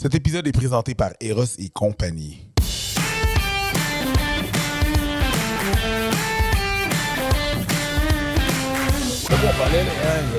[0.00, 2.46] Cet épisode est présenté par Eros et compagnie.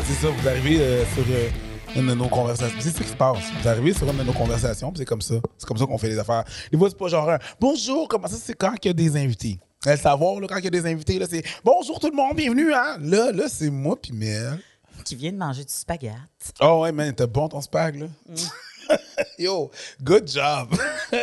[0.06, 1.50] C'est ça, vous arrivez euh, sur euh,
[1.98, 2.78] une de nos conversations.
[2.80, 3.40] C'est ça qui se passe.
[3.62, 5.36] Vous arrivez sur une de nos conversations, c'est comme ça.
[5.58, 6.46] C'est comme ça qu'on fait les affaires.
[6.72, 9.18] Des fois, c'est pas genre un bonjour, comment ça, c'est quand il y a des
[9.18, 9.60] invités.
[9.86, 12.38] Le savoir, là, quand il y a des invités, là, c'est bonjour tout le monde,
[12.38, 12.96] bienvenue, hein.
[13.02, 14.58] Là, là, c'est moi, puis Mel.
[15.04, 16.16] Qui vient de manger du spaghetti.
[16.62, 18.08] Oh ouais, man, t'as bon ton spag, là.
[19.38, 19.70] Yo,
[20.02, 20.76] good job.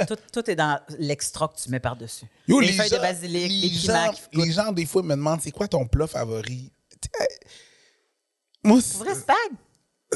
[0.09, 2.27] tout, tout est dans l'extra que tu mets par-dessus.
[2.49, 5.03] Yo, les, les feuilles gens- de basilic, les, les gens, qui les gens, des fois,
[5.03, 6.71] me demandent c'est quoi ton plat favori?
[8.63, 9.37] Moi, c'est- Vrai spag?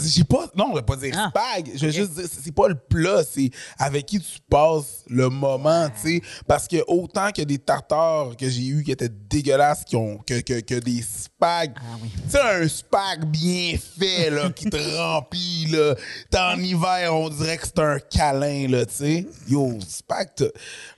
[0.01, 0.49] J'ai pas.
[0.55, 1.31] Non, je vais pas dire Ah.
[1.31, 1.71] spag.
[1.75, 5.89] Je veux juste dire, c'est pas le plat, c'est avec qui tu passes le moment,
[5.91, 6.23] tu sais.
[6.47, 10.41] Parce que autant que des tartares que j'ai eu qui étaient dégueulasses, qui ont, que,
[10.43, 11.75] que, que des spags.
[11.77, 12.09] Ah oui.
[12.25, 15.95] Tu sais, un spag bien fait, là, qui te remplit, là.
[16.31, 19.27] T'es en hiver, on dirait que c'est un câlin, là, tu sais.
[19.49, 20.29] Yo, spag,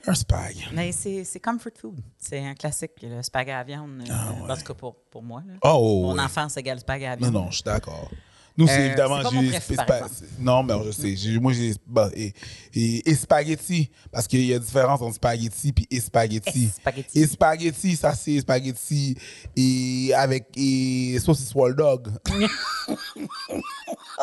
[0.07, 0.57] un spag.
[0.75, 1.99] Mais c'est comfort food.
[2.19, 4.03] C'est un classique, le spag à la viande.
[4.09, 5.43] euh, En tout cas, pour, pour moi.
[5.47, 5.55] là.
[5.63, 6.21] Ah, oh, Mon oui.
[6.21, 7.35] enfance égale spag à la Non, viande.
[7.45, 8.11] non, je suis d'accord.
[8.57, 9.23] Nous, c'est Euh, évidemment.
[9.23, 10.15] pas mon préf, par exemple.
[10.39, 11.17] Non, mais je sais.
[11.17, 11.75] J'ai- Moi, j'ai.
[11.87, 12.33] bah, et,
[12.75, 13.91] et, et spaghetti.
[14.11, 16.65] Parce qu'il y a différence entre spaghetti et spaghetti.
[16.65, 17.19] Et spaghetti.
[17.21, 19.17] Et spaghetti, ça, c'est spaghetti
[19.57, 22.09] et avec et saucisse wall dog.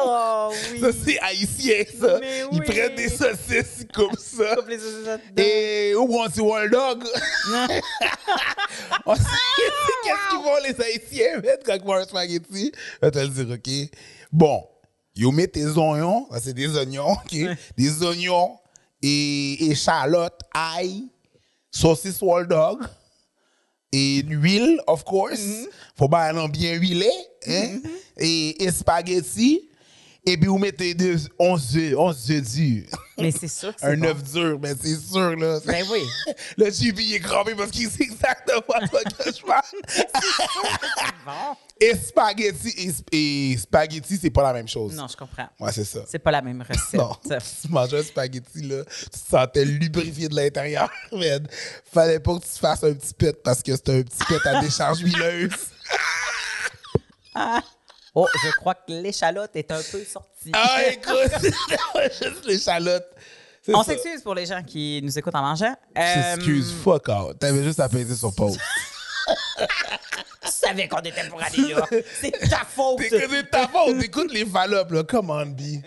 [0.02, 0.80] Oh oui!
[0.80, 2.20] Ça, c'est haïtien, ça.
[2.22, 2.66] Mais Ils oui.
[2.66, 4.56] prennent des saucisses comme ça.
[4.56, 5.20] Comme les saucisses dedans.
[5.38, 7.04] Et où on dit wall dog?
[9.06, 9.22] On sait
[10.04, 12.72] Qu'est-ce qu'ils font les Haïtiens mettre quand ils font un spaghetti?
[13.02, 13.70] Je vais te le dire, OK?
[14.32, 14.64] Bon,
[15.16, 17.36] ils mettent tes oignons, c'est des oignons, OK?
[17.78, 18.58] Des oignons
[19.02, 21.06] et échalotes, ail,
[21.72, 22.86] saucisse wall dog
[23.92, 25.68] et l'huile, of course.
[25.98, 26.08] Faut
[26.48, 27.10] bien huilé,
[27.48, 27.80] hein?
[28.18, 29.69] et, et spaghetti.
[30.26, 32.84] Et puis vous mettez deux, 11 œufs, 11 œufs durs.
[33.18, 34.08] Mais c'est sûr Un bon.
[34.08, 35.60] œuf dur, mais c'est sûr, là.
[35.66, 36.02] Ben oui.
[36.58, 39.64] Le il est crampé parce qu'il sait exactement ce que je parle.
[41.26, 41.56] Bon.
[41.82, 44.94] Et spaghetti, et, sp- et spaghetti, c'est pas la même chose.
[44.96, 45.48] Non, je comprends.
[45.60, 46.02] Ouais, c'est ça.
[46.08, 46.94] C'est pas la même recette.
[47.00, 51.48] Non, tu mangeais un spaghetti, là, tu te sentais lubrifié de l'intérieur, man.
[51.92, 54.62] Fallait pas que tu fasses un petit pet parce que c'était un petit pet à
[54.62, 55.52] décharge huileuse.
[58.16, 60.52] Oh, je crois que l'échalote est un peu sortie.
[60.54, 61.32] Ah, écoute,
[62.22, 63.08] juste l'échalote.
[63.62, 65.76] C'est On s'excuse pour les gens qui nous écoutent en mangeant.
[65.96, 67.38] Excuse, Euh, fuck out.
[67.40, 68.58] T'avais juste à peser sur pause.
[70.42, 71.86] Tu savais qu'on était pour aller là.
[72.20, 72.98] C'est ta faute.
[73.00, 75.04] T'écoutes c'est ta faute, écoute les valopes, là.
[75.04, 75.82] Come on, B.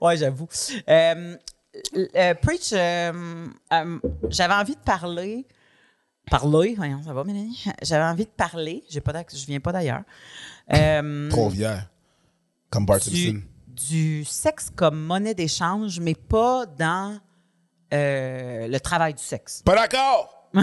[0.00, 0.48] Ouais, j'avoue.
[0.88, 1.36] Euh,
[2.14, 3.98] euh, Preach, euh, euh,
[4.28, 5.46] j'avais envie de parler.
[6.30, 7.64] Parler, voyons, ça va, Mélanie?
[7.82, 8.84] J'avais envie de parler.
[8.88, 10.02] J'ai pas je viens pas d'ailleurs.
[10.72, 11.68] Euh, Trop vieux.
[12.70, 13.14] Comme Bart Simpson.
[13.14, 17.18] du, du sexe comme monnaie d'échange, mais pas dans
[17.92, 19.62] euh, le travail du sexe.
[19.62, 20.48] Pas d'accord!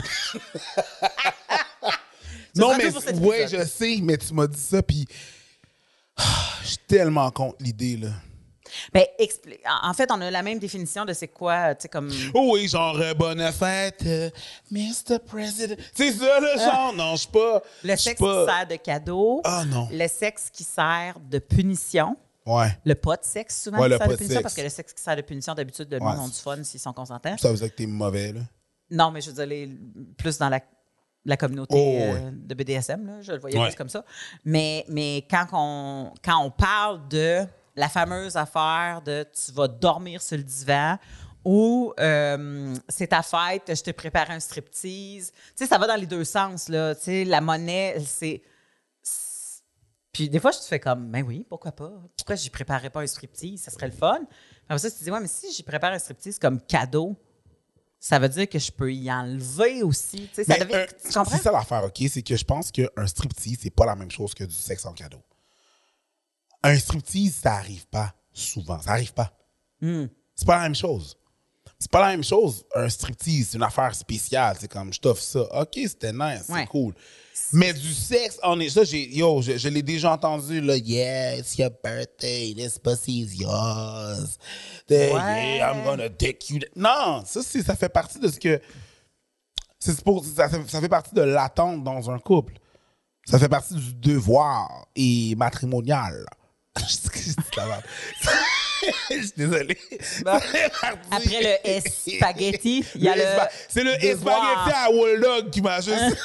[2.56, 5.08] Non, mais ouais, je sais, mais tu m'as dit ça, puis
[6.18, 6.24] ah,
[6.64, 8.10] je suis tellement contre l'idée, là.
[8.94, 9.06] Ben,
[9.84, 12.10] en fait, on a la même définition de c'est quoi, tu sais, comme.
[12.34, 14.30] Oh oui, genre, euh, bonne fête, euh,
[14.72, 15.20] Mr.
[15.26, 15.76] President.
[15.94, 16.94] C'est ça, le genre?
[16.96, 17.62] Non, je suis pas.
[17.64, 17.68] Ah.
[17.84, 19.42] Le sexe pas- qui sert de cadeau.
[19.44, 19.88] Ah, non.
[19.92, 22.16] Le sexe qui sert de punition.
[22.46, 22.76] Ouais.
[22.86, 24.44] Le pas de sexe, souvent, Ouais, qui le sert pas de punition, sexe.
[24.44, 26.04] parce que le sexe qui sert de punition, d'habitude, le Ouais.
[26.04, 27.38] monde ont du fun s'ils sont consentants.
[27.38, 28.42] Ça veut dire que t'es mauvais, là.
[28.92, 29.70] Non, mais je veux dire, les-
[30.18, 30.60] plus dans la,
[31.26, 33.68] la communauté Oh, euh, de BDSM, là, je le voyais Ouais.
[33.68, 34.04] plus comme ça.
[34.46, 37.46] Mais, mais quand, on, quand on parle de
[37.80, 40.98] la fameuse affaire de tu vas dormir sur le divan
[41.46, 45.96] ou euh, c'est ta fête, je t'ai préparé un striptease, tu sais, ça va dans
[45.96, 46.94] les deux sens, là.
[46.96, 48.42] Tu sais, la monnaie, c'est.
[50.12, 51.92] Puis des fois, je te fais comme, ben oui, pourquoi pas?
[52.18, 53.62] Pourquoi j'y préparais pas un striptease?
[53.62, 54.20] Ça serait le fun.
[54.68, 57.16] Après ça, tu te dis, ouais, mais si j'y prépare un striptease comme cadeau,
[58.00, 60.28] ça veut dire que je peux y enlever aussi.
[60.34, 61.38] Tu sais, ça devient- tu comprends?
[61.38, 62.04] C'est ça l'affaire, OK?
[62.10, 64.94] C'est que je pense qu'un striptease, c'est pas la même chose que du sexe en
[64.94, 65.22] cadeau.
[66.64, 68.80] Un striptease, ça arrive pas souvent.
[68.82, 69.32] Ça arrive pas.
[69.82, 70.06] Hmm.
[70.36, 71.16] C'est pas la même chose.
[71.78, 72.66] C'est pas la même chose.
[72.76, 74.58] Un striptease, c'est une affaire spéciale.
[74.60, 75.42] C'est comme, je t'offre ça.
[75.62, 76.94] OK, c'était nice, c'est cool.
[77.54, 80.76] Mais du sexe, on est, ça, j'ai, yo, je, je l'ai déjà entendu, là.
[80.76, 82.54] Yeah, it's your birthday.
[82.54, 84.38] This pussy's yours.
[84.88, 85.58] The- Ouais.
[85.58, 86.60] Yeah, I'm gonna take you.
[86.76, 88.60] Non, ça, c'est, ça fait partie de ce que.
[89.80, 92.56] C'est pour, ça fait partie de l'attente dans un couple.
[93.26, 96.26] Ça fait partie du devoir et matrimonial.
[96.78, 97.84] Je dis la merde.
[99.12, 99.78] Je suis désolé.
[101.12, 103.24] Après le spaghetti, il y a le
[103.68, 106.16] C'est le spaghetti à Wall Dog qui m'a juste.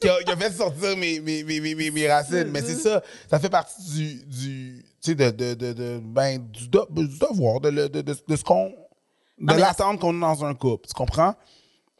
[0.00, 2.50] qui, a, qui a fait sortir mes, mes, mes, mes, racines.
[2.52, 3.02] Mais c'est ça.
[3.28, 7.18] Ça fait partie du, du, tu sais, de, de, de, de- ben, du, de- du
[7.18, 8.68] devoir, de, de, de, de ce qu'on.
[8.68, 8.74] De
[9.38, 10.86] mais l'attente qu'on a dans un couple.
[10.86, 11.34] Tu comprends?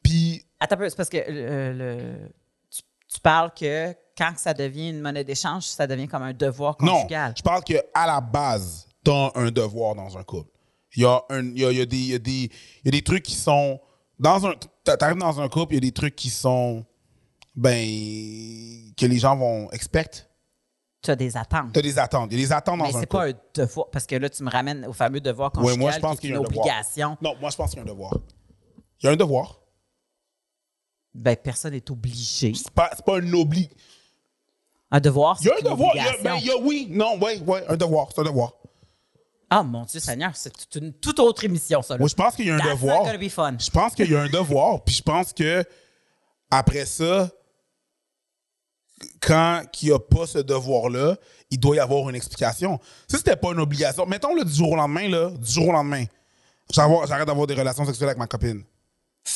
[0.03, 2.29] Puis, Attends un peu, c'est parce que euh, le,
[2.71, 2.83] tu,
[3.13, 6.97] tu parles que quand ça devient une monnaie d'échange, ça devient comme un devoir non,
[7.03, 7.35] conjugal.
[7.37, 10.51] je parle qu'à la base, tu as un devoir dans un couple.
[10.95, 12.31] Il y a, un, il y a, il y a des, il y a des,
[12.33, 12.51] il
[12.85, 13.81] y a des trucs qui sont.
[14.19, 14.55] Dans un,
[14.85, 16.85] t'arrives dans un couple, il y a des trucs qui sont.
[17.55, 18.93] Ben.
[18.97, 20.29] que les gens vont expect.
[21.03, 21.73] Tu as des attentes.
[21.73, 22.29] Tu as des attentes.
[22.31, 23.17] Il y a des attentes dans Mais un c'est couple.
[23.17, 23.33] pas un
[23.65, 26.15] devoir, parce que là, tu me ramènes au fameux devoir Ouais, conjugal moi, je pense
[26.17, 26.67] qui qu'il est y a une un devoir.
[26.67, 27.17] obligation.
[27.21, 28.15] Non, moi, je pense qu'il y a un devoir.
[29.01, 29.61] Il y a un devoir.
[31.15, 32.53] Ben, personne n'est obligé.
[32.55, 33.69] C'est pas, c'est pas un obli.
[34.95, 35.91] Un devoir, Il y c'est a un devoir.
[35.95, 38.09] Il y a, ben, il y a- oui, non, oui, oui, un devoir.
[38.15, 38.53] C'est un devoir.
[39.49, 41.97] Ah, mon Dieu Seigneur, c'est une toute autre émission, ça.
[41.97, 42.07] Là.
[42.07, 42.99] Je pense qu'il y a un That's devoir.
[43.01, 43.57] not gonna be fun.
[43.59, 44.83] Je pense qu'il y a un devoir.
[44.85, 45.65] Puis je pense que
[46.51, 47.29] après ça,
[49.21, 51.17] quand il n'y a pas ce devoir-là,
[51.51, 52.79] il doit y avoir une explication.
[53.09, 55.73] Si c'était pas une obligation, mettons le du jour au lendemain, là, du jour au
[55.73, 56.05] lendemain,
[56.71, 58.63] j'arrête d'avoir des relations sexuelles avec ma copine.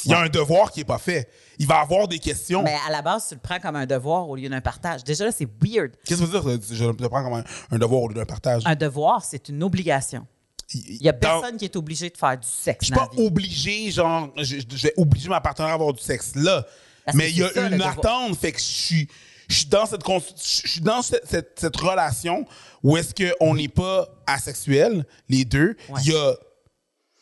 [0.05, 1.29] Il y a un devoir qui n'est pas fait.
[1.59, 2.63] Il va avoir des questions.
[2.63, 5.05] Mais à la base, tu le prends comme un devoir au lieu d'un partage.
[5.05, 5.93] Déjà, là, c'est weird.
[6.05, 6.77] Qu'est-ce que ça veut dire?
[6.77, 8.63] Je le prends comme un, un devoir au lieu d'un partage.
[8.67, 10.27] Un devoir, c'est une obligation.
[10.75, 12.79] Il n'y a personne qui est obligé de faire du sexe.
[12.81, 13.27] Je suis dans la pas vie.
[13.27, 16.67] obligé, genre, je, je vais obliger ma partenaire à avoir du sexe là.
[17.05, 19.09] Parce Mais il y a ça, une attente, fait que je suis,
[19.49, 22.45] je suis dans cette, je suis dans cette, cette- cette relation
[22.83, 25.77] où est-ce qu'on n'est pas asexuel, les deux.
[25.89, 26.01] Ouais.
[26.05, 26.35] Il y a,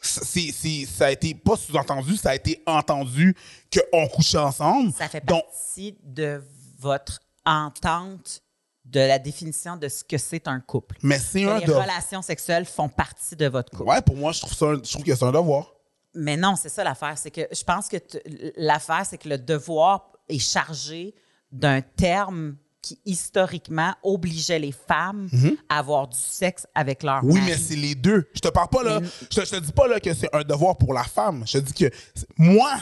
[0.06, 3.34] c'est, c'est- ça a été pas sous-entendu, ça a été entendu
[3.72, 4.92] qu'on couchait ensemble.
[4.92, 6.42] Ça fait Donc, partie de
[6.78, 8.40] votre entente
[8.84, 10.96] de la définition de ce que c'est un couple.
[11.02, 13.88] mais c'est Que un les relations sexuelles font partie de votre couple.
[13.88, 15.72] Ouais, pour moi, je trouve, ça un- je trouve que c'est un devoir.
[16.14, 17.16] Mais non, c'est ça l'affaire.
[17.18, 18.22] C'est que je pense que t-
[18.56, 21.14] l'affaire, c'est que le devoir est chargé
[21.50, 25.28] d'un terme qui, historiquement, obligeait les femmes
[25.70, 27.30] à avoir du sexe avec leur Mhm.
[27.30, 27.50] Oui, mari.
[27.52, 28.28] mais c'est les deux.
[28.34, 29.00] Je te parle pas là.
[29.30, 31.44] Je te, je te dis pas là que c'est un devoir pour la femme.
[31.46, 31.90] Je te dis que
[32.36, 32.72] moi,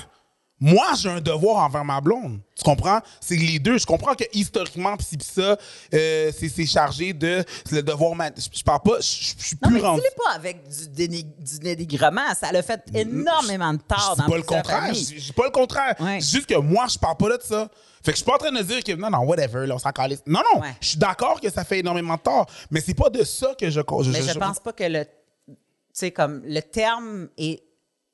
[0.65, 2.39] moi, j'ai un devoir envers ma blonde.
[2.55, 3.01] Tu comprends?
[3.21, 3.79] C'est les deux.
[3.79, 5.57] Je comprends que historiquement, pis pis ça,
[5.93, 8.15] euh, c'est chargé de c'est le devoir.
[8.37, 9.01] Je, je parle pas.
[9.01, 10.01] Je, je- je suis Non, plus mais rendu.
[10.01, 12.33] dis-le pas avec du, déni- du dénigrement.
[12.39, 14.95] Ça l'a fait énormément de Je tort dans pas le contraire.
[14.95, 15.97] Je je dis pas le contraire.
[15.99, 16.21] Ouais.
[16.21, 17.69] Juste que moi, je parle pas là de ça.
[18.05, 19.79] Fait que je suis pas en train de dire que non, non, whatever, là, on
[19.79, 20.23] s'en calisse.
[20.27, 20.61] Non, non.
[20.61, 20.75] Ouais.
[20.81, 22.47] Je suis d'accord que ça fait énormément de tort.
[22.71, 23.81] Mais c'est pas de ça que je.
[23.81, 25.55] je Mais je pense pas que le, tu
[25.93, 27.63] sais, comme le terme est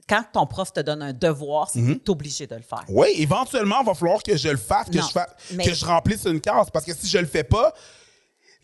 [0.09, 2.85] quand ton prof te donne un devoir, c'est es obligé de le faire.
[2.89, 5.75] Oui, éventuellement, il va falloir que je le fasse, que, Non, je, fasse mais- que
[5.75, 6.69] je remplisse une case.
[6.73, 7.73] Parce que si je le fais pas,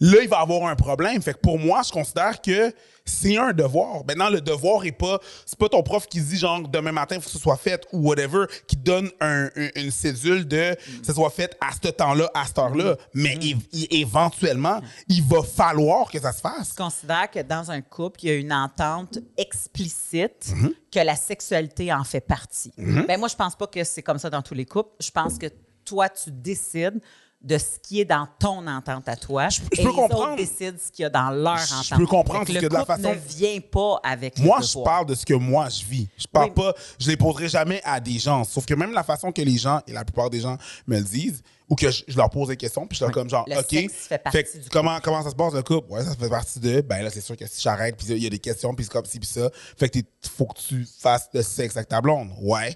[0.00, 1.20] là, il va avoir un problème.
[1.23, 2.73] Fait que pour moi, je considère que
[3.06, 4.02] c'est un devoir.
[4.06, 5.19] Maintenant, le devoir est pas.
[5.44, 7.87] C'est pas ton prof qui dit, genre, demain matin, il faut que ce soit fait
[7.93, 11.88] ou whatever, qui donne un- un- une cédule de que ce soit fait à ce
[11.91, 12.96] temps-là, à cette heure-là.
[13.12, 16.70] Mais é- é- éventuellement, il va falloir que ça se fasse.
[16.70, 20.73] Je considère que dans un couple, il y a une entente explicite Mhm.
[20.90, 22.73] que la sexualité en fait partie.
[22.79, 24.90] Ben, moi, je pense pas que c'est comme ça dans tous les couples.
[25.00, 25.47] Je pense que
[25.85, 27.00] toi, tu décides
[27.44, 30.23] de ce qui est dans ton entente à toi je et peux les comprendre.
[30.32, 31.99] autres décident ce qu'il y a dans leur Je entente.
[31.99, 35.14] peux comprendre parce que de la façon- ne vient pas avec Moi, je parle de
[35.14, 36.08] ce que moi, je vis.
[36.17, 36.55] Je parle Oui.
[36.55, 38.44] pas, je les poserai jamais à des gens.
[38.44, 40.56] Sauf que même la façon que les gens, et la plupart des gens
[40.87, 43.29] me le disent, ou que je, je leur pose des questions, puis je leur comme
[43.29, 43.67] genre, Le OK.
[43.70, 45.93] sexe fait partie du comment, comment ça se passe le couple?
[45.93, 46.81] Ouais, ça fait partie de.
[46.81, 48.93] Ben là, c'est sûr que si j'arrête, puis il y a des questions, puis c'est
[48.93, 49.50] comme ci, puis ça.
[49.79, 49.99] Fait que
[50.35, 52.30] faut que tu fasses le sexe avec ta blonde.
[52.40, 52.75] Ouais.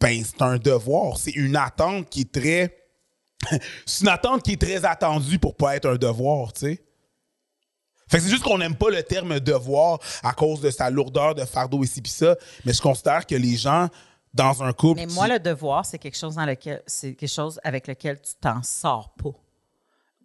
[0.00, 1.16] Ben, c'est un devoir.
[1.18, 2.74] C'est une attente qui est très.
[3.84, 6.82] C'est une attente qui est très attendue pour pas être un devoir, tu sais.
[8.08, 11.34] Fait que c'est juste qu'on n'aime pas le terme devoir à cause de sa lourdeur
[11.34, 13.88] de fardeau ici pis ça, mais je considère que les gens
[14.32, 17.28] dans un couple Mais qui- moi, le devoir, c'est quelque chose dans lequel c'est quelque
[17.28, 19.30] chose avec lequel tu t'en sors pas.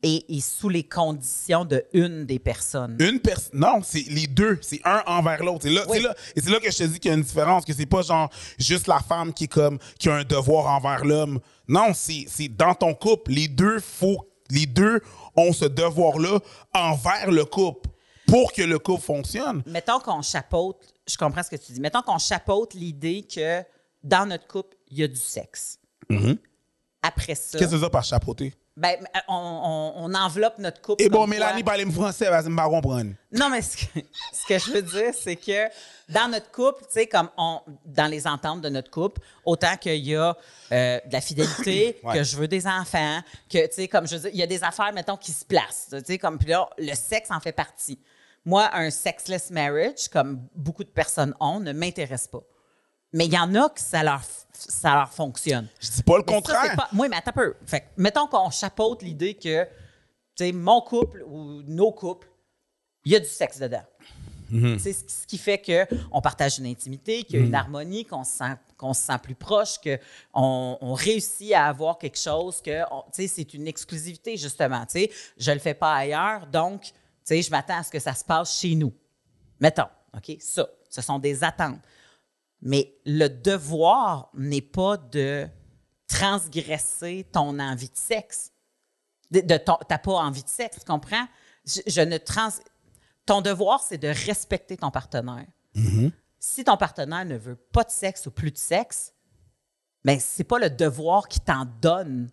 [0.03, 2.98] Et, et sous les conditions de une des personnes.
[3.00, 5.60] une personne non, c'est les deux, c'est un envers l'autre.
[5.62, 5.98] C'est là, Oui.
[5.98, 7.74] c'est là et c'est là que je te dis qu'il y a une différence que
[7.74, 11.39] c'est pas genre juste la femme qui est comme qui a un devoir envers l'homme.
[11.67, 15.01] Non, c'est c'est dans ton couple, les deux faut les deux
[15.36, 16.39] ont ce devoir là
[16.74, 17.89] envers le couple
[18.25, 19.62] pour que le couple fonctionne.
[19.67, 20.77] Mettons qu'on chapeaute,
[21.08, 23.62] je comprends ce que tu dis, mettons qu'on chapeaute l'idée que
[24.03, 25.77] dans notre couple, il y a du sexe.
[27.03, 27.60] Après ça, Mm-hmm.
[27.60, 28.53] Qu'est-ce que ça veut dire par chapeauter?
[28.78, 28.96] Ben,
[29.28, 31.04] on, on- on enveloppe notre couple.
[31.04, 33.12] Et bon, Mélanie parle français, vas-y me pas comprendre.
[33.32, 34.00] Non, mais ce que,
[34.34, 35.68] ce que je veux dire, c'est que
[36.10, 39.96] dans notre couple, tu sais, comme on, dans les ententes de notre couple, autant qu'il
[40.06, 40.36] y a
[40.72, 42.16] euh, de la fidélité, Ouais.
[42.18, 44.48] que je veux des enfants, que, tu sais, comme je veux dire, il y a
[44.48, 45.88] des affaires, mettons, qui se placent.
[45.92, 48.00] Tu sais, comme, puis là, le sexe en fait partie.
[48.46, 52.42] Moi, un sexless marriage, comme beaucoup de personnes ont, ne m'intéresse pas.
[53.13, 54.22] Mais il y en a que ça leur,
[54.53, 55.68] ça leur fonctionne.
[55.80, 56.75] Je dis pas le Mais ça, contraire.
[56.75, 57.56] pas- Oui, mais attends un peu.
[57.65, 59.70] Fait mettons qu'on chapeaute l'idée que, tu
[60.46, 62.30] sais, mon couple ou nos couples,
[63.06, 63.84] il y a du sexe dedans.
[64.80, 68.25] C'est ce ce qui fait qu'on partage une intimité, qu'il y a une harmonie, qu'on
[68.25, 72.82] se sent, qu'on se sent plus proche, qu'on on réussit à avoir quelque chose, que
[72.91, 74.86] on- tu sais, c'est une exclusivité, justement.
[74.86, 75.12] tu sais.
[75.38, 76.91] Je ne le fais pas ailleurs, donc tu
[77.24, 78.91] sais, je m'attends à ce que ça se passe chez nous.
[79.62, 79.88] Mettons,
[80.18, 80.36] OK?
[80.41, 81.80] Ça, ce sont des attentes.
[82.62, 85.48] Mais le devoir n'est pas de
[86.08, 88.51] transgresser ton envie de sexe.
[89.32, 91.25] De, de ton, t'as pas envie de sexe, tu comprends?
[91.65, 92.50] Je, je ne trans...
[93.25, 95.46] Ton devoir, c'est de respecter ton partenaire.
[96.39, 99.13] Si ton partenaire ne veut pas de sexe ou plus de sexe,
[100.03, 102.30] ben c'est pas le devoir qui t'en donne.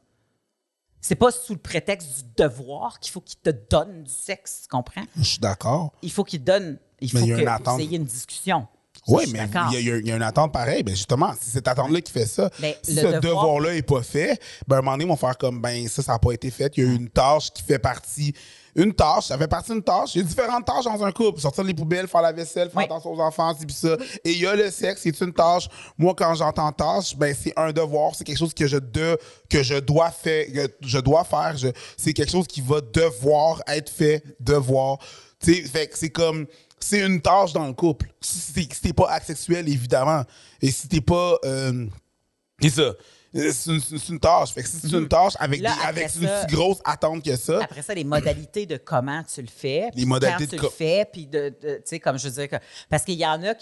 [1.00, 4.68] C'est pas sous le prétexte du devoir qu'il faut qu'il te donne du sexe, tu
[4.68, 5.04] comprends?
[5.16, 5.92] Je suis d'accord.
[6.02, 6.78] Il faut qu'il donne.
[7.00, 7.76] Il Mais faut il y a que une attente.
[7.76, 8.66] vous ayez une discussion.
[9.08, 10.82] Oui, mais il y, a- y y une attente pareille.
[10.82, 12.50] Ben justement, c'est cette attente-là qui fait ça.
[12.60, 15.16] Ben, si ce devoir- devoir-là n'est pas fait, ben, à un moment donné, ils vont
[15.16, 16.72] faire comme, ben ça, ça n'a pas été fait.
[16.76, 18.34] Il y a une tâche qui fait partie.
[18.76, 20.14] Une tâche, ça fait partie d'une tâche.
[20.14, 21.40] Il y a différentes tâches dans un couple.
[21.40, 22.84] Sortir les poubelles, faire la vaisselle, faire Oui.
[22.84, 23.96] attention aux enfants, c'est puis ça.
[24.24, 25.68] Et il y a le sexe, c'est une tâche.
[25.96, 28.14] Moi, quand j'entends tâche, ben c'est un devoir.
[28.14, 29.18] C'est quelque chose que je, de,
[29.50, 30.46] que je dois faire.
[30.52, 31.56] que je dois faire.
[31.96, 34.98] C'est quelque chose qui va devoir être fait, devoir.
[35.40, 36.46] Tu sais, fait c'est comme
[36.80, 38.10] c'est une tâche dans le couple.
[38.20, 40.22] Si t'es, pas asexuel, évidemment.
[40.60, 41.36] Et si t'es pas.
[41.44, 41.86] Euh,
[42.60, 42.92] c'est ça.
[43.34, 44.52] C'est une, tâche.
[44.52, 45.64] Fait que si c'est une tâche avec, Mhm.
[45.64, 49.22] Là, des- avec une si grosse attente que ça, Après ça, les modalités de comment
[49.22, 49.90] tu le fais.
[49.94, 52.34] puis modalités quand de tu le fais, puis de, de- tu sais, comme je veux
[52.34, 52.56] dire, que,
[52.88, 53.52] parce qu'il y en a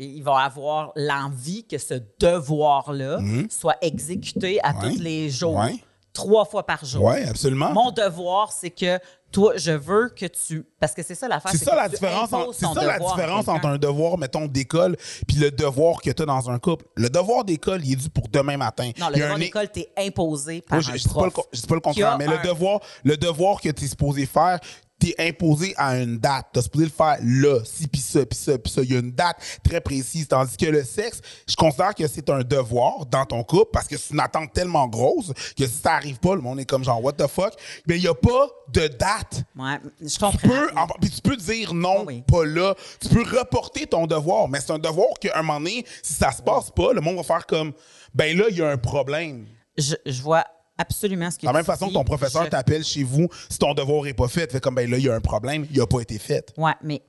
[0.00, 4.78] ils vont avoir l'envie que ce devoir-là soit exécuté à Mhm.
[4.82, 4.92] Ouais.
[4.96, 5.76] tous les jours, Ouais.
[6.12, 7.04] trois fois par jour.
[7.04, 7.72] Ouais, absolument.
[7.72, 8.98] Mon devoir, c'est que
[9.32, 10.64] toi, je veux que tu.
[10.80, 11.50] Parce que c'est ça l'affaire.
[11.52, 16.00] c'est ça la différence, ça la différence entre un devoir, mettons, d'école, puis le devoir
[16.00, 16.86] que tu as dans un couple.
[16.94, 18.90] Le devoir d'école, il est dû pour demain matin.
[18.98, 21.46] Non, le devoir d'école, t'es imposé par Moi, je, un je dis pas le, prof.
[21.52, 24.26] je dis pas le contraire, mais un- le devoir, le devoir que tu es supposé
[24.26, 24.58] faire,
[24.98, 26.46] tu es imposé à une date.
[26.52, 28.82] Tu es supposé le faire là, si, puis ça, puis ça, puis ça.
[28.82, 30.26] Il y a une date très précise.
[30.28, 33.96] Tandis que le sexe, je considère que c'est un devoir dans ton couple parce que
[33.96, 37.02] c'est une attente tellement grosse que si ça arrive pas, le monde est comme genre,
[37.04, 37.52] what the fuck?
[37.86, 39.44] Mais il n'y a pas de date.
[39.56, 40.48] Ouais, je Tu comprends.
[40.48, 42.22] peux, en- puis tu peux dire non, Oui.
[42.26, 42.74] pas là.
[43.00, 46.32] Tu peux reporter ton devoir, mais c'est un devoir qu'à un moment donné, si ça
[46.32, 47.72] se passe pas, le monde va faire comme,
[48.14, 49.46] ben là, il y a un problème.
[49.76, 50.44] Je, je vois
[50.78, 53.58] absolument ce que De la même façon que ton professeur Je- t'appelle chez vous, si
[53.58, 55.78] ton devoir n'est pas fait, fait comme ben là, il y a un problème, il
[55.78, 56.52] n'a pas été fait.
[56.56, 57.02] Oui, mais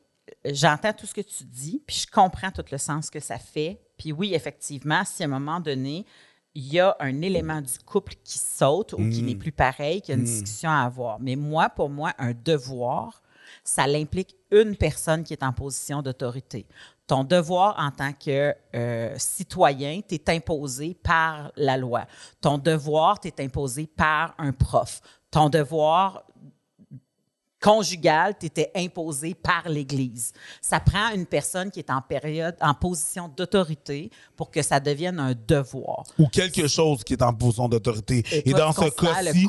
[0.46, 3.38] euh, j'entends tout ce que tu dis, puis je comprends tout le sens que ça
[3.38, 3.80] fait.
[3.98, 6.06] Puis oui, effectivement, si à un moment donné,
[6.56, 10.16] il y a un élément du couple qui saute ou qui n'est plus pareil, qu'il
[10.16, 11.20] y a une discussion à avoir.
[11.20, 13.22] Mais moi, pour moi, un devoir,
[13.63, 16.66] ça l'implique une personne qui est en position d'autorité.
[17.06, 22.06] Ton devoir en tant que euh, citoyen, tu es imposé par la loi.
[22.42, 25.01] Ton devoir, tu es imposé par un prof.
[25.32, 26.24] Ton devoir
[27.62, 30.34] conjugale, tu étais imposé par l'Église.
[30.62, 35.20] Ça prend une personne qui est en période, en position d'autorité pour que ça devienne
[35.20, 36.04] un devoir.
[36.20, 38.24] Ou quelque chose qui est en position d'autorité.
[38.46, 39.48] Et, dans ce cas-ci,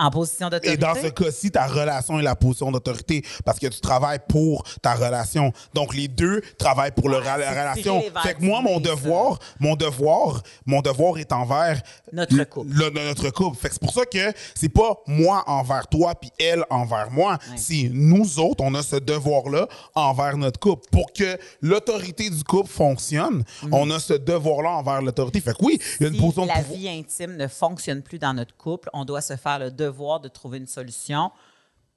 [0.00, 0.76] en position et d'autorité.
[0.78, 4.94] dans ce cas-ci, ta relation est la position d'autorité parce que tu travailles pour ta
[4.94, 5.52] relation.
[5.74, 8.02] Donc les deux travaillent pour Ouais, la c'est relation.
[8.22, 8.90] Fait que moi, mon ça.
[8.90, 12.70] devoir, mon devoir, mon devoir est envers Notre le- couple.
[12.72, 13.56] le- notre couple.
[13.58, 17.38] Fait que c'est pour ça que c'est pas moi envers toi puis elle envers moi.
[17.56, 20.86] C'est nous autres, on a ce devoir-là envers notre couple.
[20.90, 25.40] Pour que l'autorité du couple fonctionne, on a ce devoir-là envers l'autorité.
[25.40, 26.16] Fait que oui, il y a une Mm.
[26.16, 26.78] si position de la pouvoir.
[26.78, 29.89] vie intime ne fonctionne plus dans notre couple, on doit se faire le devoir
[30.20, 31.30] de trouver une solution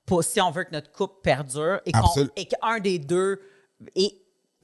[0.06, 3.40] pour, si on veut que notre couple perdure et, qu'on- Absol- et qu'un des deux
[3.96, 4.16] est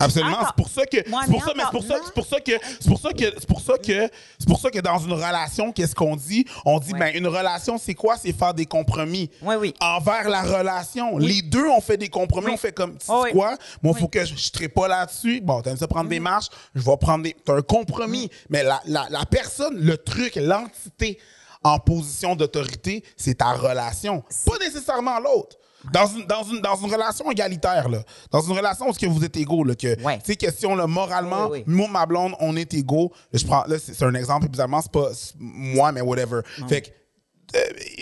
[0.01, 2.13] Absolument, Encore- c'est pour ça que Ouais, c'est pour ça mais c'est pour ça c'est
[2.13, 4.09] pour ça que c'est pour ça que c'est pour ça que
[4.39, 6.45] c'est pour ça que dans une relation qu'est-ce qu'on dit?
[6.63, 6.99] On dit Ouais.
[6.99, 8.15] ben une relation c'est quoi?
[8.15, 9.29] C'est faire des compromis.
[9.41, 9.73] Oui, oui.
[9.81, 12.53] Envers la relation, les deux ont fait des compromis, Oui.
[12.53, 13.31] on fait comme tu sais Oh, oui.
[13.33, 13.57] quoi?
[13.83, 15.41] Moi faut que je je serai pas là-dessus.
[15.41, 18.79] Bon, t'aimes ça prendre des marches, je vais prendre des c'est un compromis, mais la,
[18.85, 21.19] la, la personne, le truc, l'entité
[21.63, 25.57] en position d'autorité, c'est ta relation, pas nécessairement l'autre.
[25.93, 28.03] Dans une, dans, une, dans une relation égalitaire, là.
[28.31, 30.17] dans une relation où que vous êtes égaux, là, que, Ouais.
[30.19, 31.73] tu sais, question, là, moralement, Oui, oui.
[31.73, 33.13] moi, ma blonde, on est égaux.
[33.31, 36.41] Je prends, là, c'est un exemple, évidemment, c'est pas moi, mais whatever.
[36.67, 36.89] Fait que,
[37.55, 37.61] euh,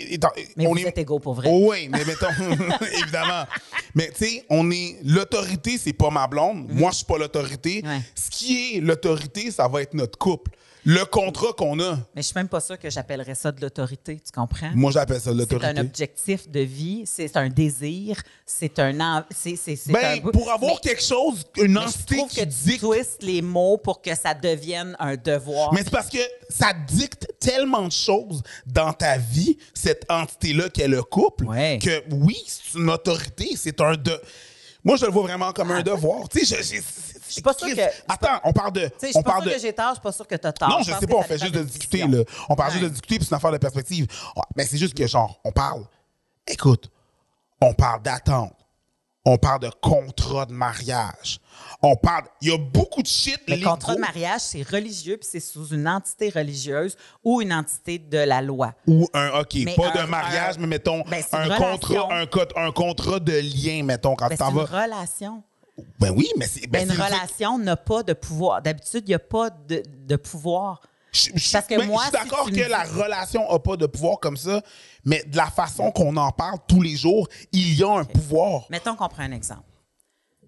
[0.09, 1.49] étant- Mais on vous est- êtes égaux pour vrai.
[1.51, 2.25] Oh oui, mais mettons,
[3.03, 3.45] évidemment.
[3.93, 4.97] Mais tu sais, on est.
[5.03, 6.67] L'autorité, c'est pas ma blonde.
[6.71, 7.83] Moi, je suis pas l'autorité.
[7.85, 8.01] Ouais.
[8.15, 10.51] Ce qui est l'autorité, ça va être notre couple.
[10.89, 11.95] Le contrat qu'on a.
[12.15, 14.71] Mais je suis même pas sûre que j'appellerais ça de l'autorité, tu comprends?
[14.73, 15.67] Moi, j'appelle ça c'est l'autorité.
[15.67, 18.97] un objectif de vie, c'est un désir, c'est un...
[19.01, 22.41] en- c'est- c'est- c'est Ben, un- pour avoir Mais- quelque chose, une entité qui que
[22.45, 22.79] tu dicte.
[22.79, 25.73] twistes les mots pour que ça devienne un devoir.
[25.73, 30.87] Mais c'est parce que ça dicte tellement de choses dans ta vie, cette entité-là qu'est
[30.87, 31.79] le couple, Ouais.
[31.83, 34.17] que oui, c'est une autorité, c'est un de.
[34.85, 36.29] Moi, je le vois vraiment comme un devoir.
[36.29, 37.81] Tu sais, Je suis pas sûre que-
[38.11, 38.89] Attends, on parle de.
[39.01, 39.49] Je suis pas de.
[39.51, 40.69] que j'ai tort, je suis pas sûre que t'as tort.
[40.69, 42.23] Non, je sais pas, on fait juste de discuter, là.
[42.49, 44.07] On parle juste de discuter, puis c'est une affaire de perspective.
[44.55, 45.83] Mais c'est juste que, genre, on parle.
[46.47, 46.89] Écoute,
[47.61, 48.53] on parle d'attente.
[49.29, 51.41] On parle de contrat de mariage.
[51.81, 52.23] On parle.
[52.39, 53.37] Il y a beaucoup de shit.
[53.49, 57.99] Le contrat de mariage, c'est religieux, puis c'est sous une entité religieuse ou une entité
[57.99, 58.73] de la loi.
[58.87, 62.07] Ou un, OK, Mais pas un- de mariage, un- mais mettons, Ben, c'est un contrat,
[62.09, 64.83] un, un contrat de lien, mettons, quand Ben, tu c'est t'en une vas.
[64.83, 65.43] relation.
[65.99, 66.67] Ben oui, mais c'est.
[66.67, 68.61] Ben, une relation n'a pas de pouvoir.
[68.61, 70.81] D'habitude, il n'y a pas de, de pouvoir.
[71.11, 73.77] Je, je- Parce que ben, moi, je suis d'accord que me la relation n'a pas
[73.77, 74.61] de pouvoir comme ça,
[75.05, 78.65] mais de la façon qu'on en parle tous les jours, il y a un pouvoir.
[78.69, 79.63] Mettons qu'on prend un exemple.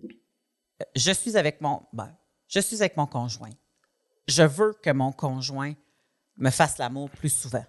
[0.04, 2.14] Euh, Je suis avec mon, ben,
[2.48, 3.50] je suis avec mon conjoint.
[4.28, 5.74] Je veux que mon conjoint
[6.38, 7.66] me fasse l'amour plus souvent.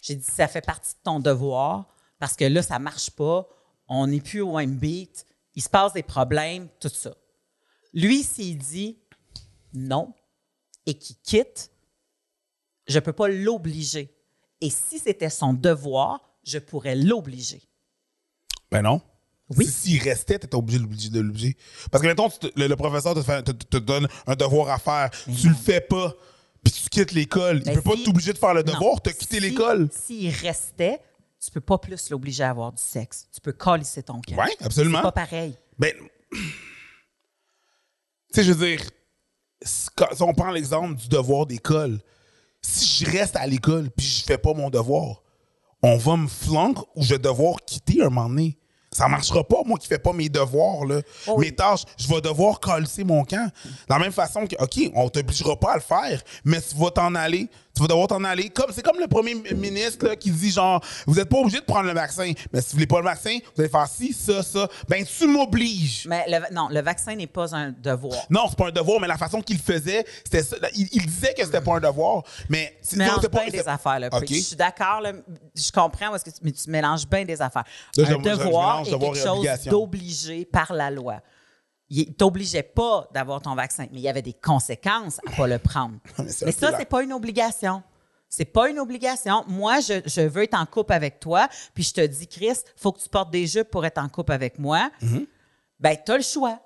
[0.00, 1.86] J'ai dit, ça fait partie de ton devoir
[2.18, 3.46] parce que là, ça marche pas.
[3.88, 5.26] On n'est plus au même beat.
[5.54, 7.14] Il se passe des problèmes, tout ça.
[7.92, 8.98] Lui, s'il dit
[9.72, 10.14] non
[10.86, 11.70] et qu'il quitte,
[12.86, 14.16] je ne peux pas l'obliger.
[14.60, 17.62] Et si c'était son devoir, je pourrais l'obliger.
[18.70, 19.00] Ben non.
[19.56, 19.66] Oui.
[19.66, 21.56] Si- S'il restait, t'étais obligé de l'obliger- de l'obliger.
[21.90, 24.68] Parce que, mettons, tu le, le professeur te, fait- te- te- te donne un devoir
[24.68, 26.14] à faire, tu le fais pas,
[26.62, 27.58] puis tu quittes l'école.
[27.58, 28.72] Il Ben, peut pas t'obliger de faire le Non.
[28.72, 29.88] devoir, t'as quitté Si- l'école.
[29.92, 31.00] S'il restait,
[31.42, 33.26] tu peux pas plus l'obliger à avoir du sexe.
[33.32, 34.38] Tu peux calisser ton cœur.
[34.38, 34.98] Oui, absolument.
[34.98, 35.54] C'est pas pareil.
[35.78, 35.94] Ben,
[36.32, 36.38] tu
[38.34, 38.82] sais, je veux dire,
[39.62, 42.00] si si on prend l'exemple du devoir d'école,
[42.62, 45.22] si je reste à l'école puis je fais pas mon devoir,
[45.82, 48.58] on va me flanquer ou je vais devoir quitter un moment donné.
[48.92, 51.00] Ça marchera pas, moi qui fais pas mes devoirs, là.
[51.28, 51.46] Oh oui.
[51.46, 51.84] mes tâches.
[51.96, 53.46] Je vais devoir calisser mon camp.
[53.64, 56.90] De la même façon que, OK, on t'obligera pas à le faire, mais tu vas
[56.90, 57.48] t'en aller.
[57.80, 58.50] Tu vas devoir t'en aller.
[58.50, 61.64] Comme, c'est comme le premier ministre là, qui dit genre, vous n'êtes pas obligé de
[61.64, 64.42] prendre le vaccin, mais si vous voulez pas le vaccin, vous allez faire ci, ça,
[64.42, 64.68] ça.
[64.86, 66.06] Ben, tu m'obliges.
[66.06, 68.18] Mais le- non, le vaccin n'est pas un devoir.
[68.28, 70.56] Non, c'est pas un devoir, mais la façon qu'il faisait, c'était ça.
[70.74, 73.98] Il, il disait que c'était pas un devoir, mais c'est Tu mélanges bien des affaires,
[73.98, 74.08] là.
[74.12, 74.16] OK.
[74.26, 74.28] Preach.
[74.28, 75.00] Je suis d'accord,
[75.54, 77.64] je comprends, est-ce que tu- mais tu mélanges bien des affaires.
[77.96, 81.20] Là, un devoir est devoir quelque chose d'obligé par la loi.
[81.90, 85.58] Il t'obligeait pas d'avoir ton vaccin, mais il y avait des conséquences à pas le
[85.58, 85.96] prendre.
[86.18, 87.82] Mais ça, la- c'est pas une obligation.
[88.28, 89.44] C'est pas une obligation.
[89.48, 92.92] Moi, je, je veux être en couple avec toi, puis je te dis, Chris, faut
[92.92, 94.88] que tu portes des jupes pour être en couple avec moi.
[95.02, 95.26] Mm-hmm.
[95.80, 96.60] Ben, tu as le choix.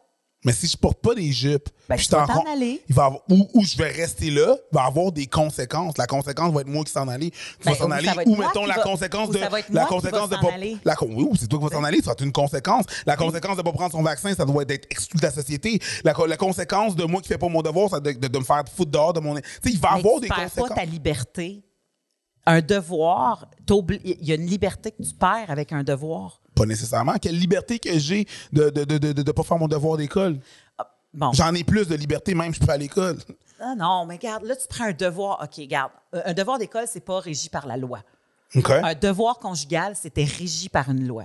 [0.45, 2.83] Mais si je porte pas des jupes, Ben, je t'en- aller.
[2.89, 5.97] Il va avoir- ou, ou je vais rester là, il va avoir des conséquences.
[5.97, 7.31] La conséquence va être moi qui s'en aller.
[7.31, 8.09] Tu Ben, vas s'en ou ça aller.
[8.27, 9.39] Ou mettons qui la va- conséquence de.
[9.39, 10.53] la qui conséquence de s'en pas.
[10.53, 10.77] aller.
[10.85, 12.85] La, oui, ou c'est toi qui vas s'en aller, ça va être une conséquence.
[13.07, 15.81] La conséquence de pas prendre son vaccin, ça doit être exclu de la société.
[16.05, 18.45] La, la conséquence de moi qui fais pas mon devoir, ça de, de, de me
[18.45, 19.35] faire foutre dehors de mon.
[19.37, 20.69] Tu sais, il va Mais avoir tu des conséquences.
[20.69, 21.63] pas ta liberté.
[22.47, 23.47] Un devoir,
[24.05, 26.43] il y a une liberté que tu perds avec un devoir.
[26.55, 27.14] Pas nécessairement.
[27.21, 30.38] Quelle liberté que j'ai de ne de, de, de, de pas faire mon devoir d'école.
[31.12, 33.19] Bon, J'en ai plus de liberté même si je suis pas à l'école.
[33.61, 35.40] ah non, mais regarde, là, tu prends un devoir.
[35.43, 38.01] OK, regarde, euh, un devoir d'école, c'est pas régi par la loi.
[38.57, 38.71] OK?
[38.71, 41.25] Un devoir conjugal, c'était régi par une loi.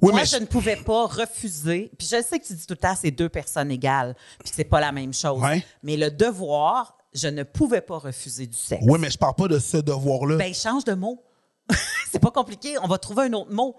[0.00, 1.90] Oui, Moi, mais je ne pouvais pas refuser.
[1.98, 4.64] Puis je sais que tu dis tout le temps c'est deux personnes égales, puis c'est
[4.64, 5.42] pas la même chose.
[5.42, 5.64] Ouais.
[5.82, 8.84] Mais le devoir, je ne pouvais pas refuser du sexe.
[8.86, 10.36] Oui, mais je parle pas de ce devoir-là.
[10.36, 11.20] Ben, change de mot.
[12.10, 12.76] c'est pas compliqué.
[12.82, 13.76] On va trouver un autre mot.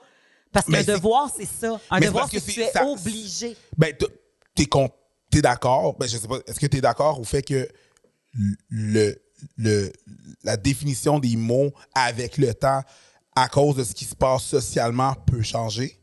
[0.52, 1.80] Parce qu'un devoir, c'est ça.
[1.92, 3.56] Un Mais devoir, que c'est que tu es ça- obligé.
[3.78, 3.94] Ben,
[4.56, 4.90] t'es con-
[5.30, 5.96] t'es d'accord.
[5.98, 6.38] Ben, je sais pas.
[6.48, 7.70] Est-ce que t'es d'accord au fait que
[8.70, 9.16] le,
[9.58, 9.92] le,
[10.44, 12.82] la définition des mots avec le temps,
[13.36, 16.00] à cause de ce qui se passe socialement, peut changer?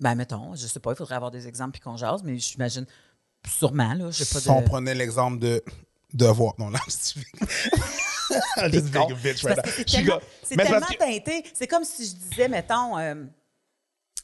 [0.00, 2.86] Ben, mettons, je sais pas, il faudrait avoir des exemples puis qu'on jase, mais j'imagine
[3.46, 4.10] sûrement, là.
[4.10, 5.62] J'ai pas Si on prenait l'exemple de
[6.14, 6.54] devoir.
[6.58, 6.78] Non, là,
[8.56, 9.56] I'm just being a bitch C'est right
[10.06, 10.20] now.
[10.56, 11.44] tellement, que- teinté.
[11.54, 13.14] C'est comme si je disais, mettons, euh,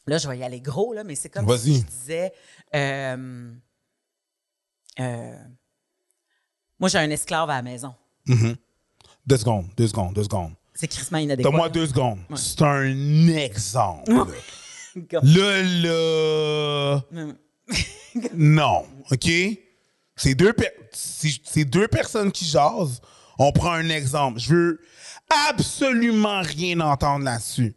[0.06, 2.32] là, je vais y aller gros, là, mais c'est comme si je disais,
[2.74, 3.50] euh,
[5.00, 5.36] euh,
[6.78, 7.94] moi, j'ai un esclave à la maison.
[9.26, 10.52] Deux secondes, deux secondes, deux secondes.
[10.74, 11.50] C'est crissement inadéquat.
[11.50, 12.18] Donne-moi deux secondes.
[12.36, 14.10] C'est un exemple.
[15.22, 17.02] Là, là.
[18.34, 19.28] Non, OK?
[20.14, 20.70] C'est deux, per-
[21.64, 23.00] deux personnes qui jasent.
[23.38, 24.38] On prend un exemple.
[24.38, 24.80] Je veux
[25.48, 27.74] absolument rien entendre là-dessus.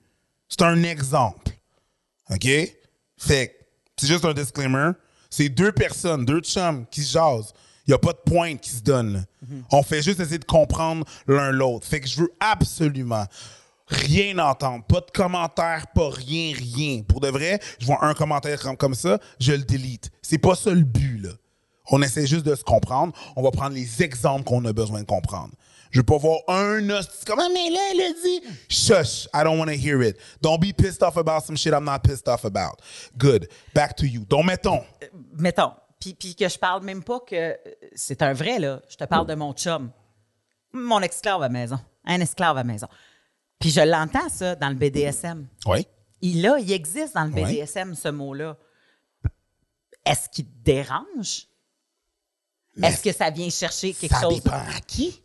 [0.49, 1.51] C'est un exemple.
[2.29, 2.47] OK?
[3.17, 3.53] Fait que,
[3.97, 4.91] c'est juste un disclaimer.
[5.29, 7.53] C'est deux personnes, deux chums qui se jasent.
[7.85, 9.13] Il n'y a pas de pointe qui se donne.
[9.13, 9.19] là.
[9.71, 11.87] On fait juste essayer de comprendre l'un l'autre.
[11.87, 13.25] Fait que je veux absolument
[13.87, 14.83] rien entendre.
[14.85, 17.01] Pas de commentaires, pas rien, rien.
[17.03, 20.11] Pour de vrai, je vois un commentaire comme, comme ça, je le delete.
[20.21, 21.29] C'est pas ça le but, là.
[21.89, 23.13] On essaie juste de se comprendre.
[23.35, 25.53] On va prendre les exemples qu'on a besoin de comprendre.
[25.91, 28.41] Je veux pas voir un hostie comme Ah, mais là, elle a dit.
[28.67, 30.17] Shush, I don't want to hear it.
[30.41, 32.81] Don't be pissed off about some shit I'm not pissed off about.
[33.17, 33.47] Good.
[33.73, 34.25] Back to you.
[34.25, 34.83] Donc, mettons.
[35.33, 35.73] Mettons.
[35.99, 37.55] Puis, puis que je parle même pas que euh,
[37.95, 38.81] c'est un vrai, là.
[38.89, 39.91] Je te parle de mon chum.
[40.73, 41.79] Mon esclave à maison.
[42.05, 42.87] Un esclave à maison.
[43.59, 45.47] Puis je l'entends, ça, dans le BDSM.
[45.65, 45.87] Oui.
[46.21, 47.31] Il, là, il existe dans le.
[47.31, 48.57] BDSM, ce mot-là.
[50.05, 51.46] Est-ce qu'il te dérange?
[52.83, 54.35] Est-ce que ça vient chercher quelque ça chose?
[54.35, 55.21] dépend à qui?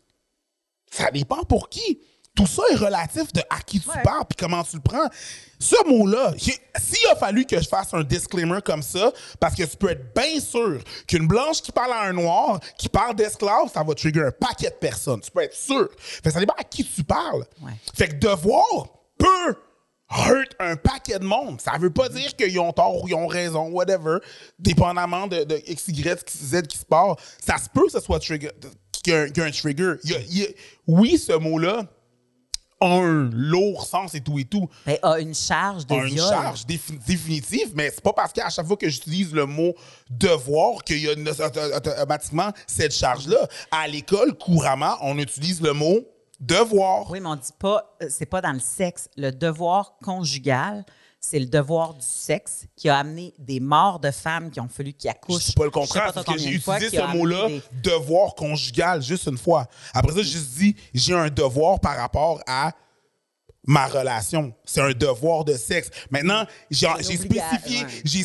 [0.90, 2.00] Ça dépend pour qui?
[2.34, 4.02] Tout ça est relatif de à qui tu Ouais.
[4.02, 5.06] parles puis comment tu le prends.
[5.58, 9.76] Ce mot-là, s'il a fallu que je fasse un disclaimer comme ça, parce que tu
[9.76, 13.82] peux être bien sûr qu'une blanche qui parle à un noir, qui parle d'esclave, ça
[13.82, 15.20] va trigger un paquet de personnes.
[15.20, 15.90] Tu peux être sûr.
[15.98, 17.44] Fait que ça dépend à qui tu parles.
[17.60, 17.72] Ouais.
[17.94, 18.86] Fait que devoir
[19.18, 19.54] peut
[20.28, 21.60] hurt un paquet de monde.
[21.60, 24.18] Ça veut pas dire qu'ils ont tort ou ils ont raison, whatever,
[24.58, 27.16] dépendamment de, de X, Y, Z qui se passe.
[27.44, 28.50] Ça se peut que ce soit trigger,
[29.02, 29.94] qu'il y a un, trigger.
[30.04, 30.48] Il y a- il y a-
[30.86, 31.84] oui, ce mot-là
[32.80, 34.68] a un lourd sens et tout et tout.
[34.84, 36.28] Ben, a une charge de A une viol.
[36.28, 39.72] charge défi- définitive, mais c'est pas parce qu'à chaque fois que j'utilise le mot
[40.10, 41.12] devoir qu'il y a
[41.76, 43.46] automatiquement cette charge-là.
[43.70, 46.00] À l'école, couramment, on utilise le mot
[46.42, 47.10] devoir.
[47.10, 49.08] Oui, mais on dit pas, euh, c'est pas dans le sexe.
[49.16, 50.84] Le devoir conjugal,
[51.20, 54.92] c'est le devoir du sexe qui a amené des morts de femmes qui ont fallu
[54.92, 55.46] qu'ils Je accouchent.
[55.46, 59.00] dis pas le je contraire, pas parce que j'ai utilisé ce mot-là, des- devoir conjugal,
[59.02, 59.66] juste une fois.
[59.94, 62.72] Après ça, j'ai juste dit, j'ai un devoir par rapport à
[63.64, 64.52] ma relation.
[64.64, 65.90] C'est un devoir de sexe.
[66.10, 68.02] Maintenant, j'ai C'est spécifié, ouais.
[68.04, 68.24] j'ai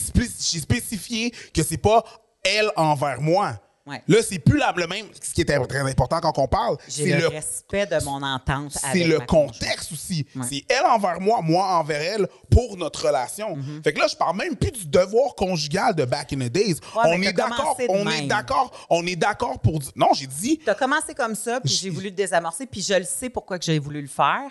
[0.60, 2.04] spécifié que c'est pas
[2.44, 3.60] elle envers moi.
[3.88, 4.04] Ouais.
[4.08, 5.06] Là, c'est plus la, le même.
[5.22, 8.74] Ce qui est très important quand on parle, c'est le, le respect de mon entente
[8.74, 10.26] c'est avec le ma contexte aussi.
[10.36, 10.46] Ouais.
[10.50, 13.56] C'est elle envers moi, moi envers elle pour notre relation.
[13.56, 13.84] Mm-hmm.
[13.84, 16.74] Fait que là, je parle même plus du devoir conjugal de back in the days.
[16.96, 19.92] Ouais, on est t'as d'accord, on est d'accord, on est d'accord pour dire.
[19.96, 20.60] Non, j'ai dit.
[20.60, 23.58] Tu as commencé comme ça, puis j'ai voulu le désamorcer, puis je le sais pourquoi
[23.58, 24.50] que j'ai voulu le faire.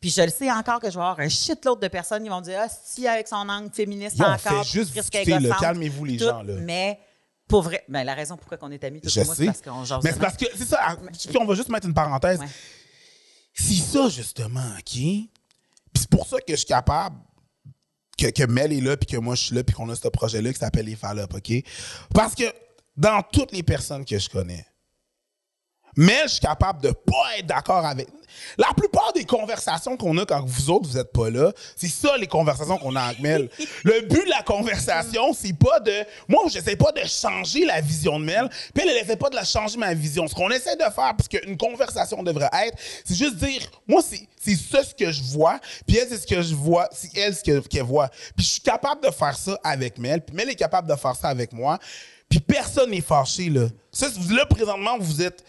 [0.00, 2.40] Puis je le sais encore que je vais avoir un shitload de personnes qui vont
[2.40, 4.64] dire Ah, si, avec son angle féministe Yo, on encore.
[4.64, 5.56] fait juste discuter, là.
[5.60, 6.24] Calmez-vous, les tout.
[6.24, 6.54] gens, là.
[6.60, 7.00] Mais
[7.48, 9.84] pour vrai, ben, la raison pourquoi on est amis, tout Je moi, c'est parce qu'on
[9.84, 12.40] jase Mais c'est parce que, c'est ça, puis on va juste mettre une parenthèse.
[12.40, 12.48] Ouais.
[13.54, 14.92] Si ça, justement, OK?
[14.92, 15.30] Puis
[15.94, 17.16] c'est pour ça que je suis capable
[18.18, 20.08] que, que Mel est là, puis que moi je suis là, puis qu'on a ce
[20.08, 21.52] projet-là qui s'appelle Les Fallop, OK?
[22.14, 22.44] Parce que
[22.96, 24.66] dans toutes les personnes que je connais,
[25.98, 28.06] Mel, je suis capable de pas être d'accord avec.
[28.56, 32.16] La plupart des conversations qu'on a quand vous autres, vous êtes pas là, c'est ça
[32.16, 33.50] les conversations qu'on a avec Mel.
[33.82, 35.92] Le but de la conversation, c'est pas de.
[36.28, 39.34] Moi, j'essaie pas de changer la vision de Mel, puis elle, elle essaie pas de
[39.34, 40.28] la changer ma vision.
[40.28, 44.28] Ce qu'on essaie de faire, parce qu'une conversation devrait être, c'est juste dire, moi, c'est
[44.40, 47.34] c'est ça ce que je vois, puis elle, c'est ce que je vois, c'est elle
[47.34, 48.08] ce que- qu'elle voit.
[48.36, 51.16] Puis je suis capable de faire ça avec Mel, puis Mel est capable de faire
[51.16, 51.76] ça avec moi,
[52.28, 53.66] puis personne n'est fâché, là.
[53.90, 55.42] Ça, là, présentement, vous êtes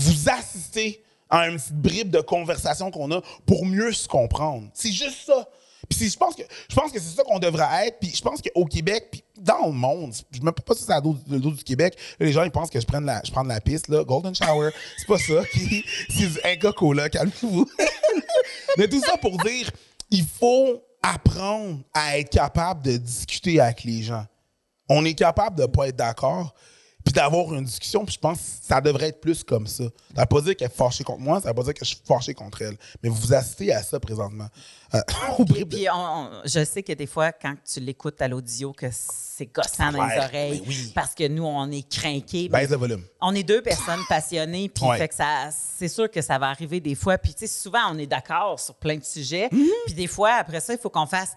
[0.00, 4.68] vous assistez à une petite bribe de conversation qu'on a pour mieux se comprendre.
[4.74, 5.48] C'est juste ça.
[5.88, 7.98] Puis je pense que que c'est ça qu'on devrait être.
[8.00, 11.38] Puis je pense qu'au Québec, puis dans le monde, je me pas si c'est le
[11.38, 11.96] dos du Québec.
[12.18, 14.70] Les gens ils pensent que je prends la, je prends la piste là, Golden Shower.
[14.98, 15.42] C'est pas ça.
[16.10, 17.08] C'est du Inca Cola.
[17.08, 17.66] Calmez-vous.
[18.78, 19.70] Mais tout ça pour dire,
[20.10, 24.26] il faut apprendre à être capable de discuter avec les gens.
[24.88, 26.54] On est capable de pas être d'accord,
[27.04, 29.84] puis d'avoir une discussion, puis je pense que ça devrait être plus comme ça.
[30.14, 31.90] Ça veut pas dire qu'elle est fâchée contre moi, ça veut pas dire que je
[31.90, 32.76] suis fâché contre elle.
[33.02, 34.48] Mais vous assistez à ça présentement.
[34.94, 35.00] Euh,
[35.70, 39.46] Puis, on- on- je sais que des fois, quand tu l'écoutes à l'audio, que c'est
[39.46, 40.92] gossant dans les oreilles, oui.
[40.94, 42.48] parce que nous, on est craqués.
[42.48, 43.04] Baisse le volume.
[43.20, 44.98] On est deux personnes passionnées, puis Ouais.
[44.98, 47.16] fait que ça, c'est sûr que ça va arriver des fois.
[47.18, 49.68] Puis tu sais, souvent on est d'accord sur plein de sujets, Mm-hmm.
[49.86, 51.32] puis des fois après ça, il faut qu'on fasse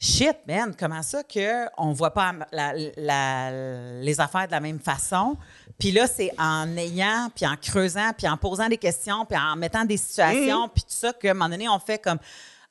[0.00, 4.80] shit, man, comment ça que on voit pas la- la- les affaires de la même
[4.80, 5.36] façon?
[5.78, 9.56] Puis là, c'est en ayant, puis en creusant, puis en posant des questions, puis en
[9.56, 10.70] mettant des situations, Mm-hmm.
[10.74, 12.18] puis tout ça qu'à un moment donné, on fait comme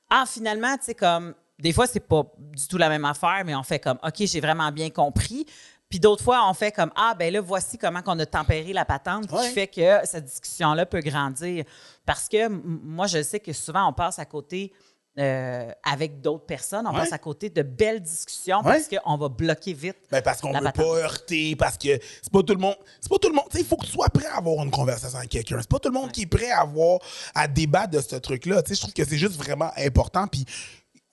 [0.09, 3.53] ah finalement, tu sais comme des fois c'est pas du tout la même affaire, mais
[3.55, 5.45] on fait comme ok, j'ai vraiment bien compris.
[5.87, 8.85] Puis d'autres fois, on fait comme Ah, ben là, voici comment qu'on a tempéré la
[8.85, 9.47] patente Ouais.
[9.47, 11.65] qui fait que cette discussion-là peut grandir.
[12.05, 14.71] Parce que moi, je sais que souvent, on passe à côté,
[15.19, 16.99] euh, avec d'autres personnes, on Ouais.
[17.01, 18.79] passe à côté de belles discussions Ouais.
[18.79, 19.97] parce qu'on va bloquer vite.
[20.11, 22.75] Ben parce qu'on la veut pas heurter, parce que c'est pas tout le monde.
[23.01, 23.45] C'est pas tout le monde.
[23.57, 25.57] Il faut que tu sois prêt à avoir une conversation avec quelqu'un.
[25.59, 26.99] C'est pas tout le monde qui est prêt à avoir
[27.35, 28.61] à débattre de ce truc-là.
[28.67, 30.25] Je trouve que c'est juste vraiment important.
[30.27, 30.45] Puis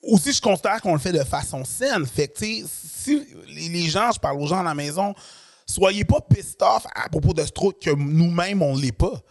[0.03, 2.05] aussi, je considère qu'on le fait de façon saine.
[2.05, 5.13] Fait que, si les, les gens, je parle aux gens à la maison,
[5.65, 9.21] soyez pas pissed off à propos de ce truc que nous-mêmes, on l'est pas.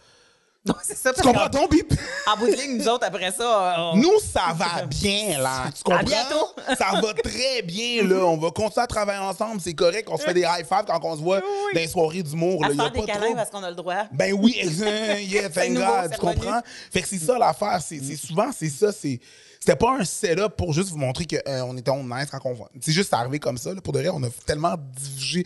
[0.67, 1.13] Donc, c'est ça.
[1.13, 1.93] Tu comprends ton bip?
[2.27, 5.65] En bout de ligne, nous autres, après ça, on- Nous, ça va bien, là.
[5.75, 5.99] Tu comprends?
[5.99, 6.47] À bientôt.
[6.77, 8.17] ça va très bien, là.
[8.25, 9.61] On va continuer à travailler ensemble.
[9.61, 10.07] C'est correct.
[10.11, 11.73] On se fait des high fives quand on se voit Oui.
[11.73, 12.63] dans les soirées d'humour.
[12.65, 12.73] à là.
[12.73, 14.03] se Y a faire des pas câlins parce qu'on a le droit.
[14.11, 15.19] Ben oui, exact.
[15.21, 16.61] yeah, thank God, tu comprends?
[16.91, 17.79] Fait que c'est ça l'affaire.
[17.81, 18.91] C'est c'est souvent, c'est ça.
[18.91, 19.19] c'est
[19.59, 22.65] C'était pas un setup pour juste vous montrer qu'on était on nice quand on va.
[22.81, 23.73] C'est juste arrivé comme ça.
[23.73, 23.81] là.
[23.81, 25.45] Pour de vrai, on a tellement divulgé.